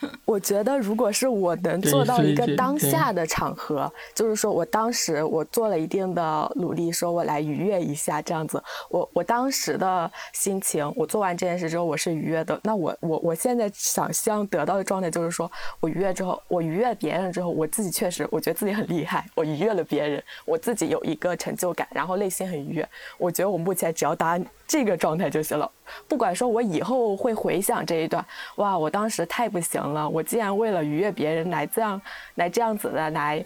[0.25, 12.59] 我觉得，如果是我能做到一个当下的场合，就是说我当时我做了一定的努力，说我来愉悦一下这样子，我我当时的心情，我做完这件事之后我是愉悦的。
[12.63, 22.89] 那我我我现在想象得到的状态就是说，我愉悦之后，我愉悦别人之后，我自己确实我觉得自己很厉害，我愉悦了别人，我自己有一个成就感，然后内心很愉悦。
[23.17, 24.39] 我觉得我目前只要达
[24.69, 25.69] 这个状态就行了。
[26.07, 28.23] 不管说我以后会回想这一段，
[28.57, 31.99] 哇，我当时太不行了，我竟然为了愉悦别人来这样
[32.35, 33.43] 来这样子的来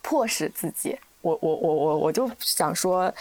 [0.00, 3.12] 迫使自己，我我我我我就想说，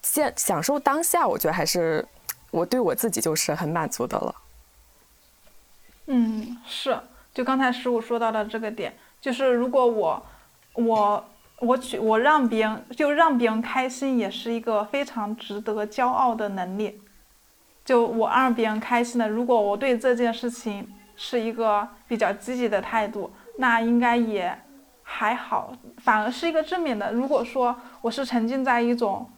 [0.00, 2.02] 现享受当下，我觉得还是
[2.50, 4.34] 我对我自己就是很满足的了。
[6.06, 6.98] 嗯，是，
[7.34, 10.26] 就刚才十五说到的这个点，就是如果我
[10.72, 11.24] 我
[11.64, 17.00] 我取我让别人就让别人开心，也是一个非常值得骄傲的能力。
[17.84, 24.56] 就我让别人开心的，如果我对这件事情是一个比较积极的态度，那应该也
[25.02, 27.12] 还好，反而是一个正面的。
[27.12, 29.30] 如果说我是沉浸在一种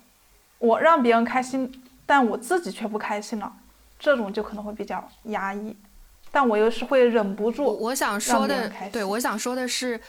[0.59, 3.53] 我让别人开心，但我自己却不开心了，
[3.99, 5.77] 这种就可能会比较压抑。
[6.31, 10.01] 但我又是会忍不住，我想说的对我想说的是，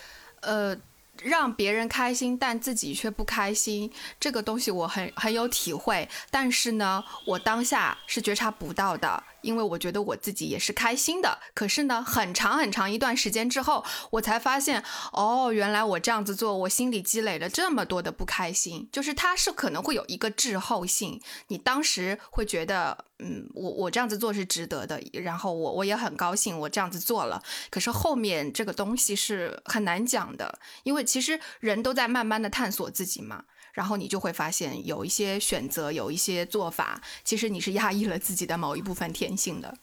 [0.42, 0.76] 呃，
[1.24, 6.08] 让别人开心，但自己却不开心，这个东西我很很有体会。
[6.30, 11.40] 但是呢，我当下是觉察不到的，因为我觉得我自己也是开心的。
[11.54, 14.84] 可是呢，很长很长一段时间之后，我才发现，
[15.14, 18.90] 哦，原来我这样子做，我心里积累了这么多的不开心。
[18.92, 27.42] 就是它是可能会有一个滞后性，你当时会觉得，嗯，我我这样子做是值得的，然后我我也很高兴我这样子做了。
[27.70, 33.46] 可是后面这个东西是很难讲的，因为其实人都在慢慢的探索自己嘛。
[33.78, 39.78] 然后你就会发现，有一些选择，有一些做法，其实你是压抑了自己的某一部分天性的。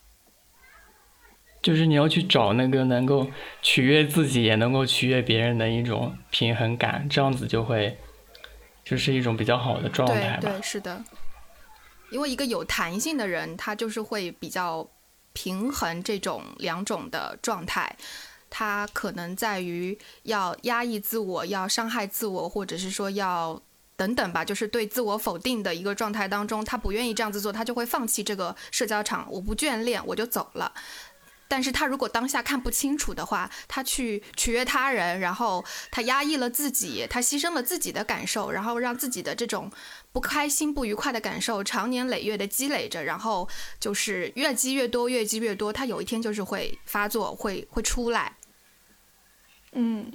[1.63, 3.31] 就是你要去找那个能够
[3.63, 7.97] 取悦自己，也能够取悦别人的一种平衡感，这样子就会
[8.85, 10.39] 就是一种比较好的状态吧。
[10.41, 11.05] 对对，是的。
[12.11, 14.91] 因为一个有弹性的人，他就是会比较
[15.33, 17.97] 平衡这种两种的状态。
[18.51, 23.63] 他可能在于要压抑自我，要伤害自我，或者是说要
[23.97, 30.73] 等等吧，就是对自我否定的一个状态当中，他不愿意这样子做，他就会放弃这个社交场，我不眷恋，我就走了。
[31.47, 39.71] 但是他如果当下看不清楚的话，他去取悦他人，然后他压抑了自己，他牺牲了自己的感受，然后让自己的这种
[40.11, 48.37] 不开心、不愉快的感受长年累月的积累着，然后就是越积越多，越积越多，他有一天就是会发作，会会出来。
[49.73, 50.11] 嗯，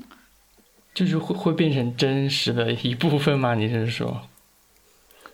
[0.93, 3.55] 就是会会变成真实的一部分吗？
[3.55, 4.27] 你是说，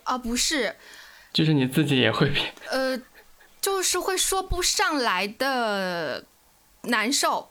[0.04, 0.76] 啊，不是，
[1.34, 2.54] 就是你自己也会变？
[2.70, 3.00] 呃，
[3.60, 6.24] 就是会说不上来的
[6.84, 7.50] 难受，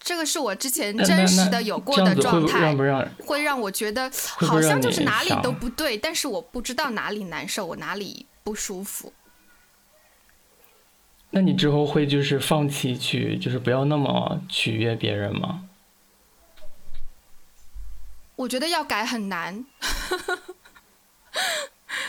[0.00, 9.12] 这个是我之前真实的有过的状态，让不让会让我觉得好像就是哪里都不对，但是我不知道哪里难受，我哪里不舒服。
[11.34, 15.64] 那你之后会就是放弃去，就是不要那么取悦别人吗？
[18.42, 19.64] 我觉得要改很难。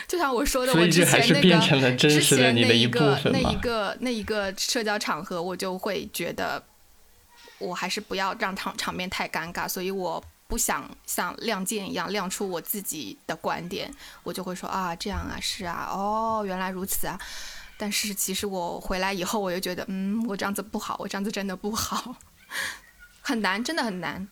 [0.08, 6.62] 就像我说的，我之前那个变成了真之实的前那你的一部个那一个那一个社交场合，我就会觉得
[7.58, 13.88] 我还是不要让场场面太尴尬，所以我不想像亮剑一样亮出我自己的观点，
[14.24, 17.16] 我就会说啊这样啊是啊哦原来如此啊。
[17.76, 22.16] 但是其实我回来以后，我又觉得，嗯，我这样子不好，我这样子真的不好，
[23.22, 24.26] 很难，真的很难。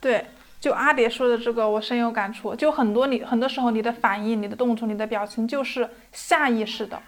[0.00, 0.26] 对，
[0.60, 2.54] 就阿蝶说的这个，我深有感触。
[2.54, 7.00] 就很多你很多时候你的反应、你的动作、你的表情就是下意识的，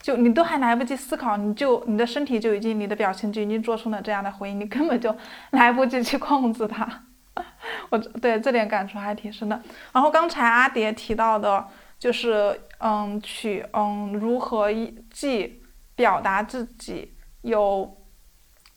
[0.00, 5.16] 就你都还来不及思考，你就你的身体就已经、你的表情就已经做出了这样的回应，你根本就
[5.52, 7.04] 来不及去控制它。
[7.90, 9.62] 我对这点感触还挺深的。
[9.92, 11.64] 然后刚才阿蝶提到的，
[12.00, 14.72] 就是嗯，去嗯如何
[15.10, 15.62] 既
[15.94, 17.96] 表达自己又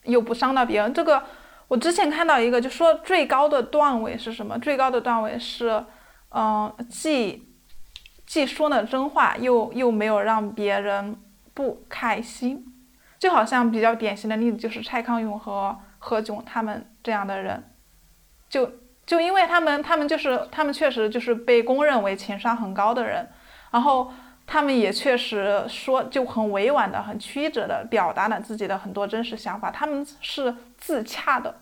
[0.04, 1.24] 又不伤到别人，这个。
[1.70, 4.60] 我之前看到一个，就说最高的段位是什么？
[4.60, 5.82] 最高的段位是，
[6.32, 7.48] 嗯、既
[8.26, 11.16] 既说了真话，又又没有让别人
[11.54, 12.66] 不开心。
[13.20, 17.62] 就好像比较典型的例子就是蔡康永和何炅他们这样的人，
[18.50, 18.72] 就
[19.06, 23.30] 就因为他们他们就是他们确实就是被公认为情商很高的人，
[23.72, 24.12] 然后
[24.48, 31.62] 他们也确实说就很委婉的、很曲折的表达了自己的很多真实想法，他们是自洽的。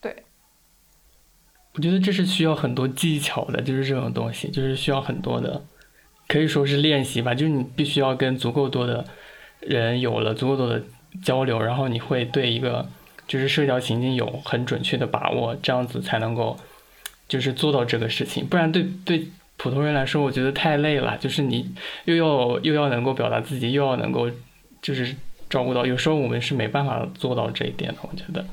[0.00, 0.24] 对，
[1.74, 5.64] 我觉得这是需要很多技巧的，就是这种东西，就是需要很多的，
[6.28, 7.34] 可以说是练习吧。
[7.34, 9.04] 就是你必须要跟足够多的
[9.60, 10.82] 人有了足够多的
[11.22, 12.88] 交流，然后你会对一个
[13.26, 16.56] 就是社交情境有很准确的把握，这样子才能够
[17.26, 18.46] 就是做到这个事情。
[18.46, 21.18] 不然对对普通人来说，我觉得太累了。
[21.18, 21.74] 就是你
[22.04, 24.30] 又要又要能够表达自己，又要能够
[24.80, 25.16] 就是
[25.48, 28.00] 照顾到，有时候我们是没办法做到这一点的。
[28.02, 28.44] 我觉得。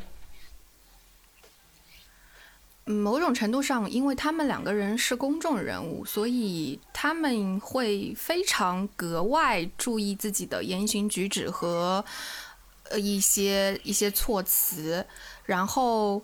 [2.88, 12.06] 某种程度上，因为他们两个人是公众人物，所以他们会非常格外注意自己的言行举止和
[12.92, 15.04] 呃一些一些措辞。
[15.46, 16.24] 然后，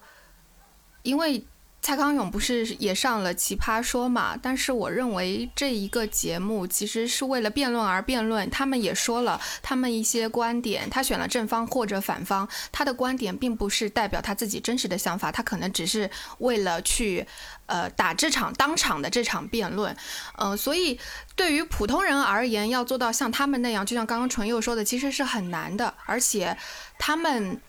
[1.01, 1.43] 因为
[1.81, 4.37] 蔡康永不是也上了《奇葩说》嘛？
[4.39, 8.47] 但是我认为这一个节目其实是为了辩论而辩论。
[8.51, 16.07] 他们也说了他们一些观点，他选了正方或者反方，他的观点并不是代表他自己真实的想法，他可能只是
[16.37, 17.25] 为了去
[17.65, 19.95] 呃打这场当场的这场辩论。
[20.37, 20.99] 呃，所以
[21.35, 26.55] 对于普通人而言，要做到像他们那样，就像刚刚纯佑说的，其实是很难的，而且
[26.99, 27.59] 他们。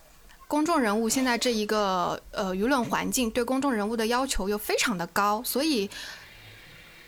[0.53, 5.89] 公众人物现在这一个呃舆论环境对公众人物的要求又非常的高，所以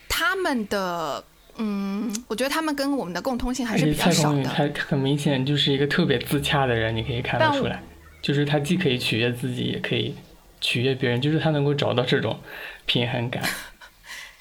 [0.08, 1.22] 他们的
[1.56, 4.70] 嗯，我觉得他们跟我们的共通性还是比较而且蔡康永少的。
[4.72, 7.82] 他很明显就是一个特别自洽的人，你可以看得出来，
[8.22, 10.16] 就是他既可以取悦自己，也可以
[10.62, 12.40] 取悦别人，就是他能够找到这种
[12.86, 13.44] 平衡感。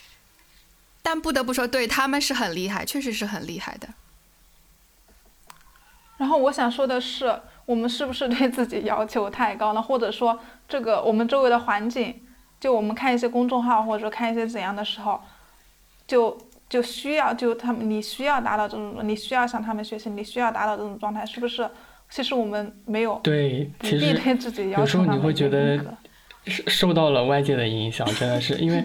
[1.04, 3.90] 但不得不说，对他们是很厉害，确实是很厉害的。
[6.16, 9.82] 然后我想说的是，我们是不是对自己要求太高了？
[9.82, 10.38] 或者说，
[10.68, 12.22] 这个我们周围的环境，
[12.60, 15.22] 就我们看一些公众号或者说看一些怎样的时候，
[16.06, 16.38] 就
[16.70, 21.70] 就需要就他们你需要达到这种，你需要向他们学习，你需要达到这种状态，是不是？
[22.10, 25.78] 其实我们没有对，不必其实对自己要有时候你会觉得
[26.46, 28.84] 受受到了外界的影响，真的是因为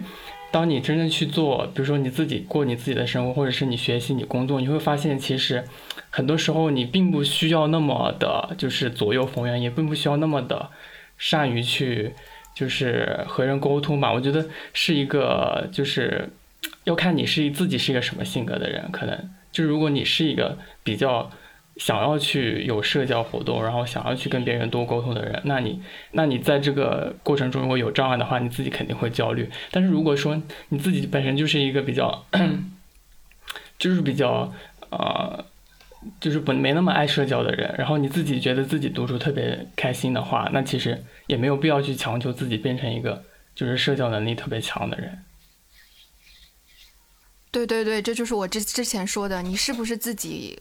[0.51, 5.65] 当你真正去做，比如说你自己过你自己的生活，或者是你学习、你工作，你会发现其实
[6.11, 10.71] 很多时候你并不需要那么的，就是左右逢源，也并不需要那么的
[11.17, 12.15] 善于去
[12.55, 14.13] 就是和人沟通吧。
[14.13, 16.31] 我觉得是一个就是
[16.85, 21.31] 要看你是自己是一个什么性格的人，可能就如果你是一个比较。
[21.79, 29.49] 想要去有社交活动，然后想要去跟别人多沟通的人，那你，那你在这个过程中如果有障碍的话，你自己肯定会焦虑。
[29.71, 32.27] 但是如果说你自己本身就是一个比较，
[33.79, 34.53] 就是比较
[34.91, 35.45] 呃，
[36.21, 43.25] 就是不没那么爱社交的人，然后你自己觉得自己独处特别开心的话，那其实也没有必要去强求自己变成一个
[43.55, 45.17] 就是社交能力特别强的人。
[47.53, 50.59] 对对对，这就是我之之前说的，你是不是自己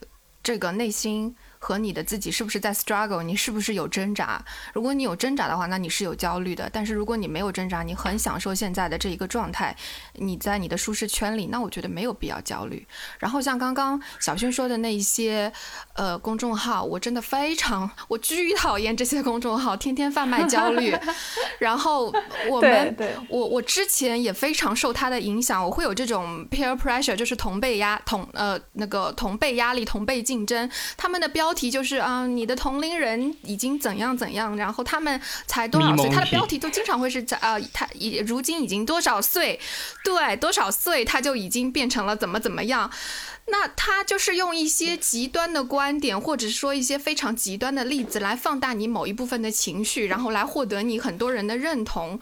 [0.48, 4.44] 这个内心和你的自己是不是在 struggle，你是不是有挣扎。
[4.72, 6.68] 如果你有挣扎的话，那你是有焦虑的。
[6.72, 9.76] 但是如果你没有挣扎，你很享受现在的这一个状态，
[10.14, 12.86] 你在你的舒适圈里，那我觉得没有必要焦虑。
[13.18, 15.52] 然后像刚刚小薰说的那一些，
[15.94, 20.94] 呃，公众号，我真的非常，我巨讨厌这些公众号，天天贩卖焦虑。
[21.58, 22.12] 然后
[22.48, 22.96] 我们，
[23.28, 30.70] 我我之前也非常受他的影响，我会有这种 peer pressure，就是同辈压同呃那个同辈压力、同辈竞争。
[30.96, 39.58] 他们的标题就是啊，你的同龄人已经怎样怎样，然后他们才多少岁，他的标题都经常会是在啊，他已如今已经多少岁，
[40.04, 42.90] 对，多少岁他就已经变成了怎么怎么样。
[43.46, 52.20] 那他就是用一些极端的观点，或者是说一些非常极端的例子来放大你某一部分的情绪，然后来获得你很多人的认同。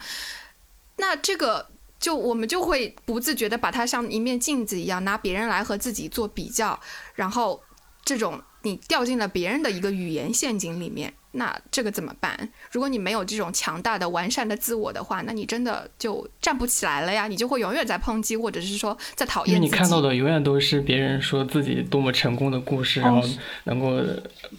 [0.97, 1.67] 那这个
[1.99, 6.79] 就我们就会不自觉的把它像一面镜子一样，拿别人来和自己做比较，
[7.15, 7.61] 然后
[8.05, 8.41] 这种。
[8.67, 12.49] 你掉进了别人的一个语言陷阱里面，那这个怎么办？
[12.71, 17.27] 如果你没有这种强大的、完善的自我的话，那你真的就站不起来了呀！
[17.27, 19.61] 你就会永远在抨击，或者是说在讨厌。
[19.61, 23.21] 你看到的永远都是别人说自己多么成功的故事，然后
[23.63, 23.97] 能够，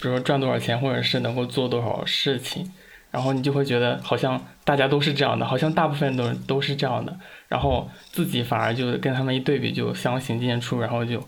[0.01, 2.73] 比如说赚多少钱，或者是能够做多少事情，
[3.11, 11.23] 然后你就会觉得好像大家都是这样的，好像大部分都都是这样的，然后自己反而就跟他们一对比，就相形见绌，然后就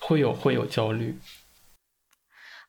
[0.00, 1.16] 会有会有焦虑。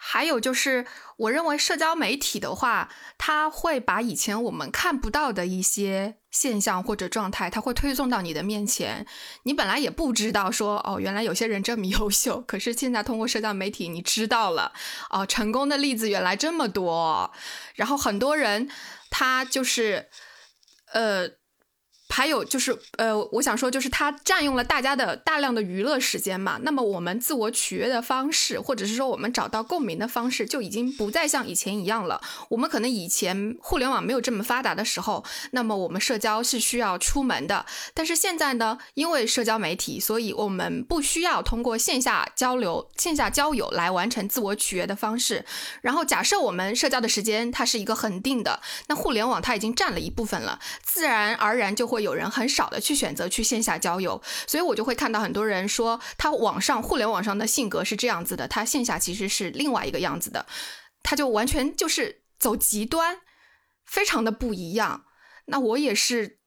[0.06, 0.86] 还有就是，
[1.16, 9.08] 我认为社交媒体的话，它会把以前我们看不到的一些现象或者状态，它会推送到你的面前。
[9.44, 12.42] 你本来也不知道说，哦，原来有些人这么优秀。
[12.42, 14.74] 可是现在通过社交媒体，你知道了，
[15.10, 17.32] 哦，成功的例子原来这么多。
[17.76, 18.70] 然后很多人，
[19.10, 20.10] 他就是，
[20.92, 21.30] 呃。
[22.14, 26.60] 还有就是，呃，我想说，就是它占用了大家的大量的娱乐时间嘛。
[26.62, 32.22] 那么我们自我取悦的方式，或者是说我们找到共鸣的方式，就已经不再像以前一样了。
[32.50, 37.66] 我们可能以前互联网没有这么发达的时候，那么我们社交是需要出门的。
[37.96, 45.44] 但是现在呢，因为社交媒体，所以我们不需要通过线下交流、线下交友来完成自我取悦的方式。
[45.82, 52.03] 然后假设我们社交的时间它是一个恒定的，那互联网它已经占了一部分了，自然而然就会。
[52.04, 60.46] 有人很少的去选择去线下交友，所以我就会看到很多人说，他网上互联网上的性格是这样子的，他线下其实是另外一个样子的，
[61.02, 63.22] 他就完全就是走极端，
[63.86, 65.06] 非常的不一样。
[65.46, 66.40] 那我也是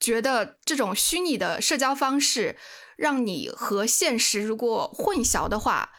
[0.00, 2.56] 觉得这种虚拟的社交方式，
[2.96, 5.92] 让你和现实如果混淆的话，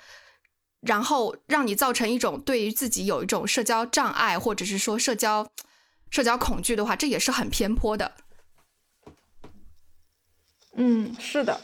[0.82, 5.52] 然后让你造成一种对于自己有一种社交障碍，或者是说社交
[6.10, 8.16] 社交恐惧的话，这也是很偏颇的。
[10.82, 11.60] 嗯，是的，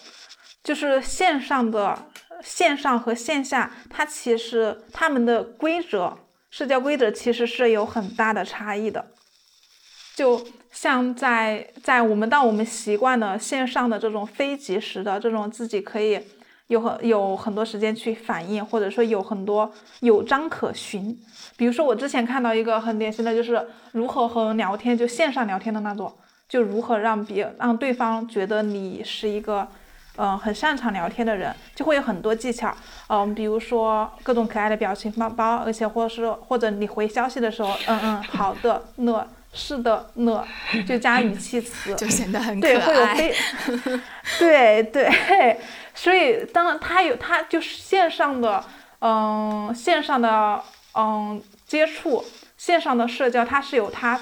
[0.61, 1.97] 就是线上的
[2.43, 6.17] 线上和线下，它其实他们的规则，
[6.49, 9.13] 社交规则其实是有很大的差异的。
[10.17, 16.19] 就像在在我们当我们习惯了线上的这种非即时的这种自己可以
[16.67, 21.17] 有很有很多时间去反应，或者说有很多有章可循。
[21.55, 26.13] 比如说我之前看到一个很典型的就是如何和人聊天，就线上聊天的那种。
[26.47, 29.67] 就如何让别让对方觉得你是一个，
[30.17, 32.73] 嗯，很擅长聊天的人，就会有很多技巧，
[33.09, 40.45] 嗯，比如说各种可爱的表情包包，而且或者是或者你回消息的时候，嗯嗯，好的，呢是的，呢
[40.87, 42.73] 就加语气词， 就显得很可爱。
[42.73, 44.01] 对，会有非，
[44.37, 45.59] 对对，
[45.93, 48.63] 所以当然他有他就是线上的，
[49.01, 50.61] 嗯，线上的
[50.93, 52.23] 嗯接触，
[52.55, 54.19] 线上的社交，它是有它。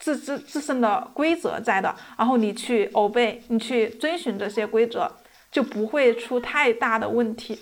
[0.00, 5.08] 自自自身的规则在的，然后你去 obey，你去遵循这些规则，
[5.52, 7.60] 就不会出太大的问题。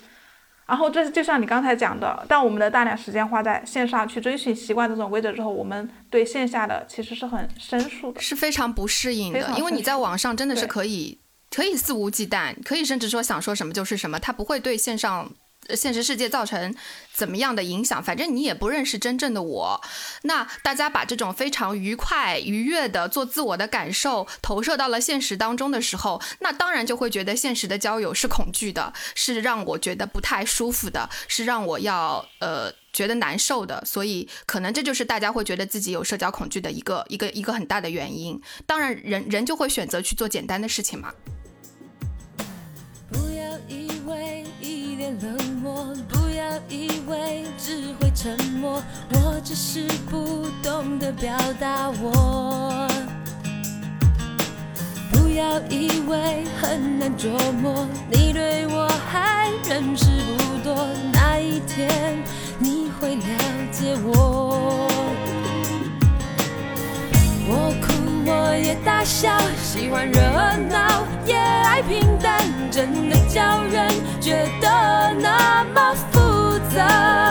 [0.65, 9.53] 然后这就像你刚才讲的，当我们的大量时间花在线上去遵循习惯这种规则之后，我们对线下的其实是很生疏的，是非常不适应的。
[9.57, 11.19] 因为你在网上真的是可以
[11.49, 15.31] 可以肆无忌惮，可以甚至说想说什么就是什么，他不会对线上。
[15.75, 16.73] 现实世界造成
[17.13, 18.03] 怎么样的影响？
[18.03, 19.81] 反正你也不认识真正的我。
[20.23, 33.83] 那大家把这种非常愉快、愉悦的做自我的感受投射到了现实当中的时候，那当然就会觉得现实的交友是恐惧的，是让我觉得不太舒服的，是让我要呃觉得难受的。
[33.85, 38.39] 所以可能这就是大家会觉得自己有社交恐惧的一个一个一个很大的原因。
[38.65, 41.13] 当然，人人就会选择去做简单的事情嘛。
[43.11, 44.38] 不要以为
[45.21, 48.81] 冷漠不要以为只会沉默，
[49.13, 52.87] 我只是不懂得表达我。
[55.11, 57.29] 不要以为很难琢
[57.61, 60.05] 磨，你对我还认识
[60.37, 62.23] 不多，那一天
[62.59, 62.89] 你。
[62.99, 63.21] 会了
[63.71, 64.85] 解我。
[67.47, 67.93] 我哭
[68.29, 70.19] 我也大笑，喜欢热
[70.69, 72.38] 闹也爱平淡，
[72.79, 73.89] 真的叫人
[74.21, 77.28] 觉得那么复杂。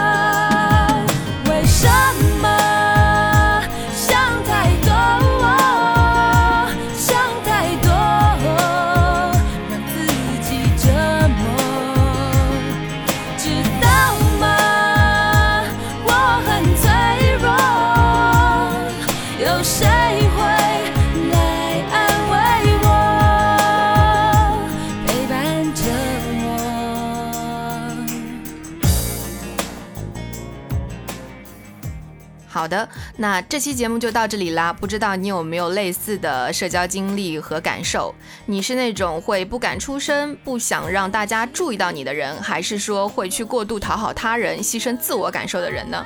[32.69, 34.71] 好的，那这期节目就到这里啦。
[34.71, 38.15] 不知道你有没有类似的社交经历和感受？
[38.45, 46.05] 你是那种会不敢出声、不想让大家注意到你的人，还是说会去过度讨好他人、牺牲自我感受的人呢？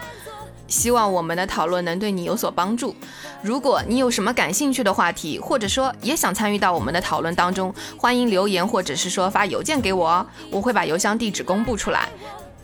[0.68, 2.94] 希望我们的讨论能对你有所帮助。
[3.42, 12.08] 如果你有什么感兴趣的话题，或者说也想参与到我们的讨论当中，欢迎留言或者是说发邮件给我哦，我会把邮箱地址公布出来。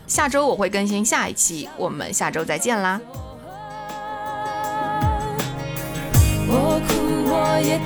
[0.07, 2.99] 下周我会更新下一期，我们下周再见啦。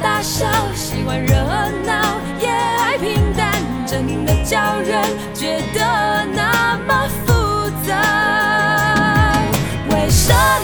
[0.02, 1.36] 大笑，喜欢热
[1.86, 3.52] 闹也爱平淡，
[3.86, 5.02] 真的叫人
[5.34, 7.92] 觉得那么复杂。
[9.90, 10.63] 为什么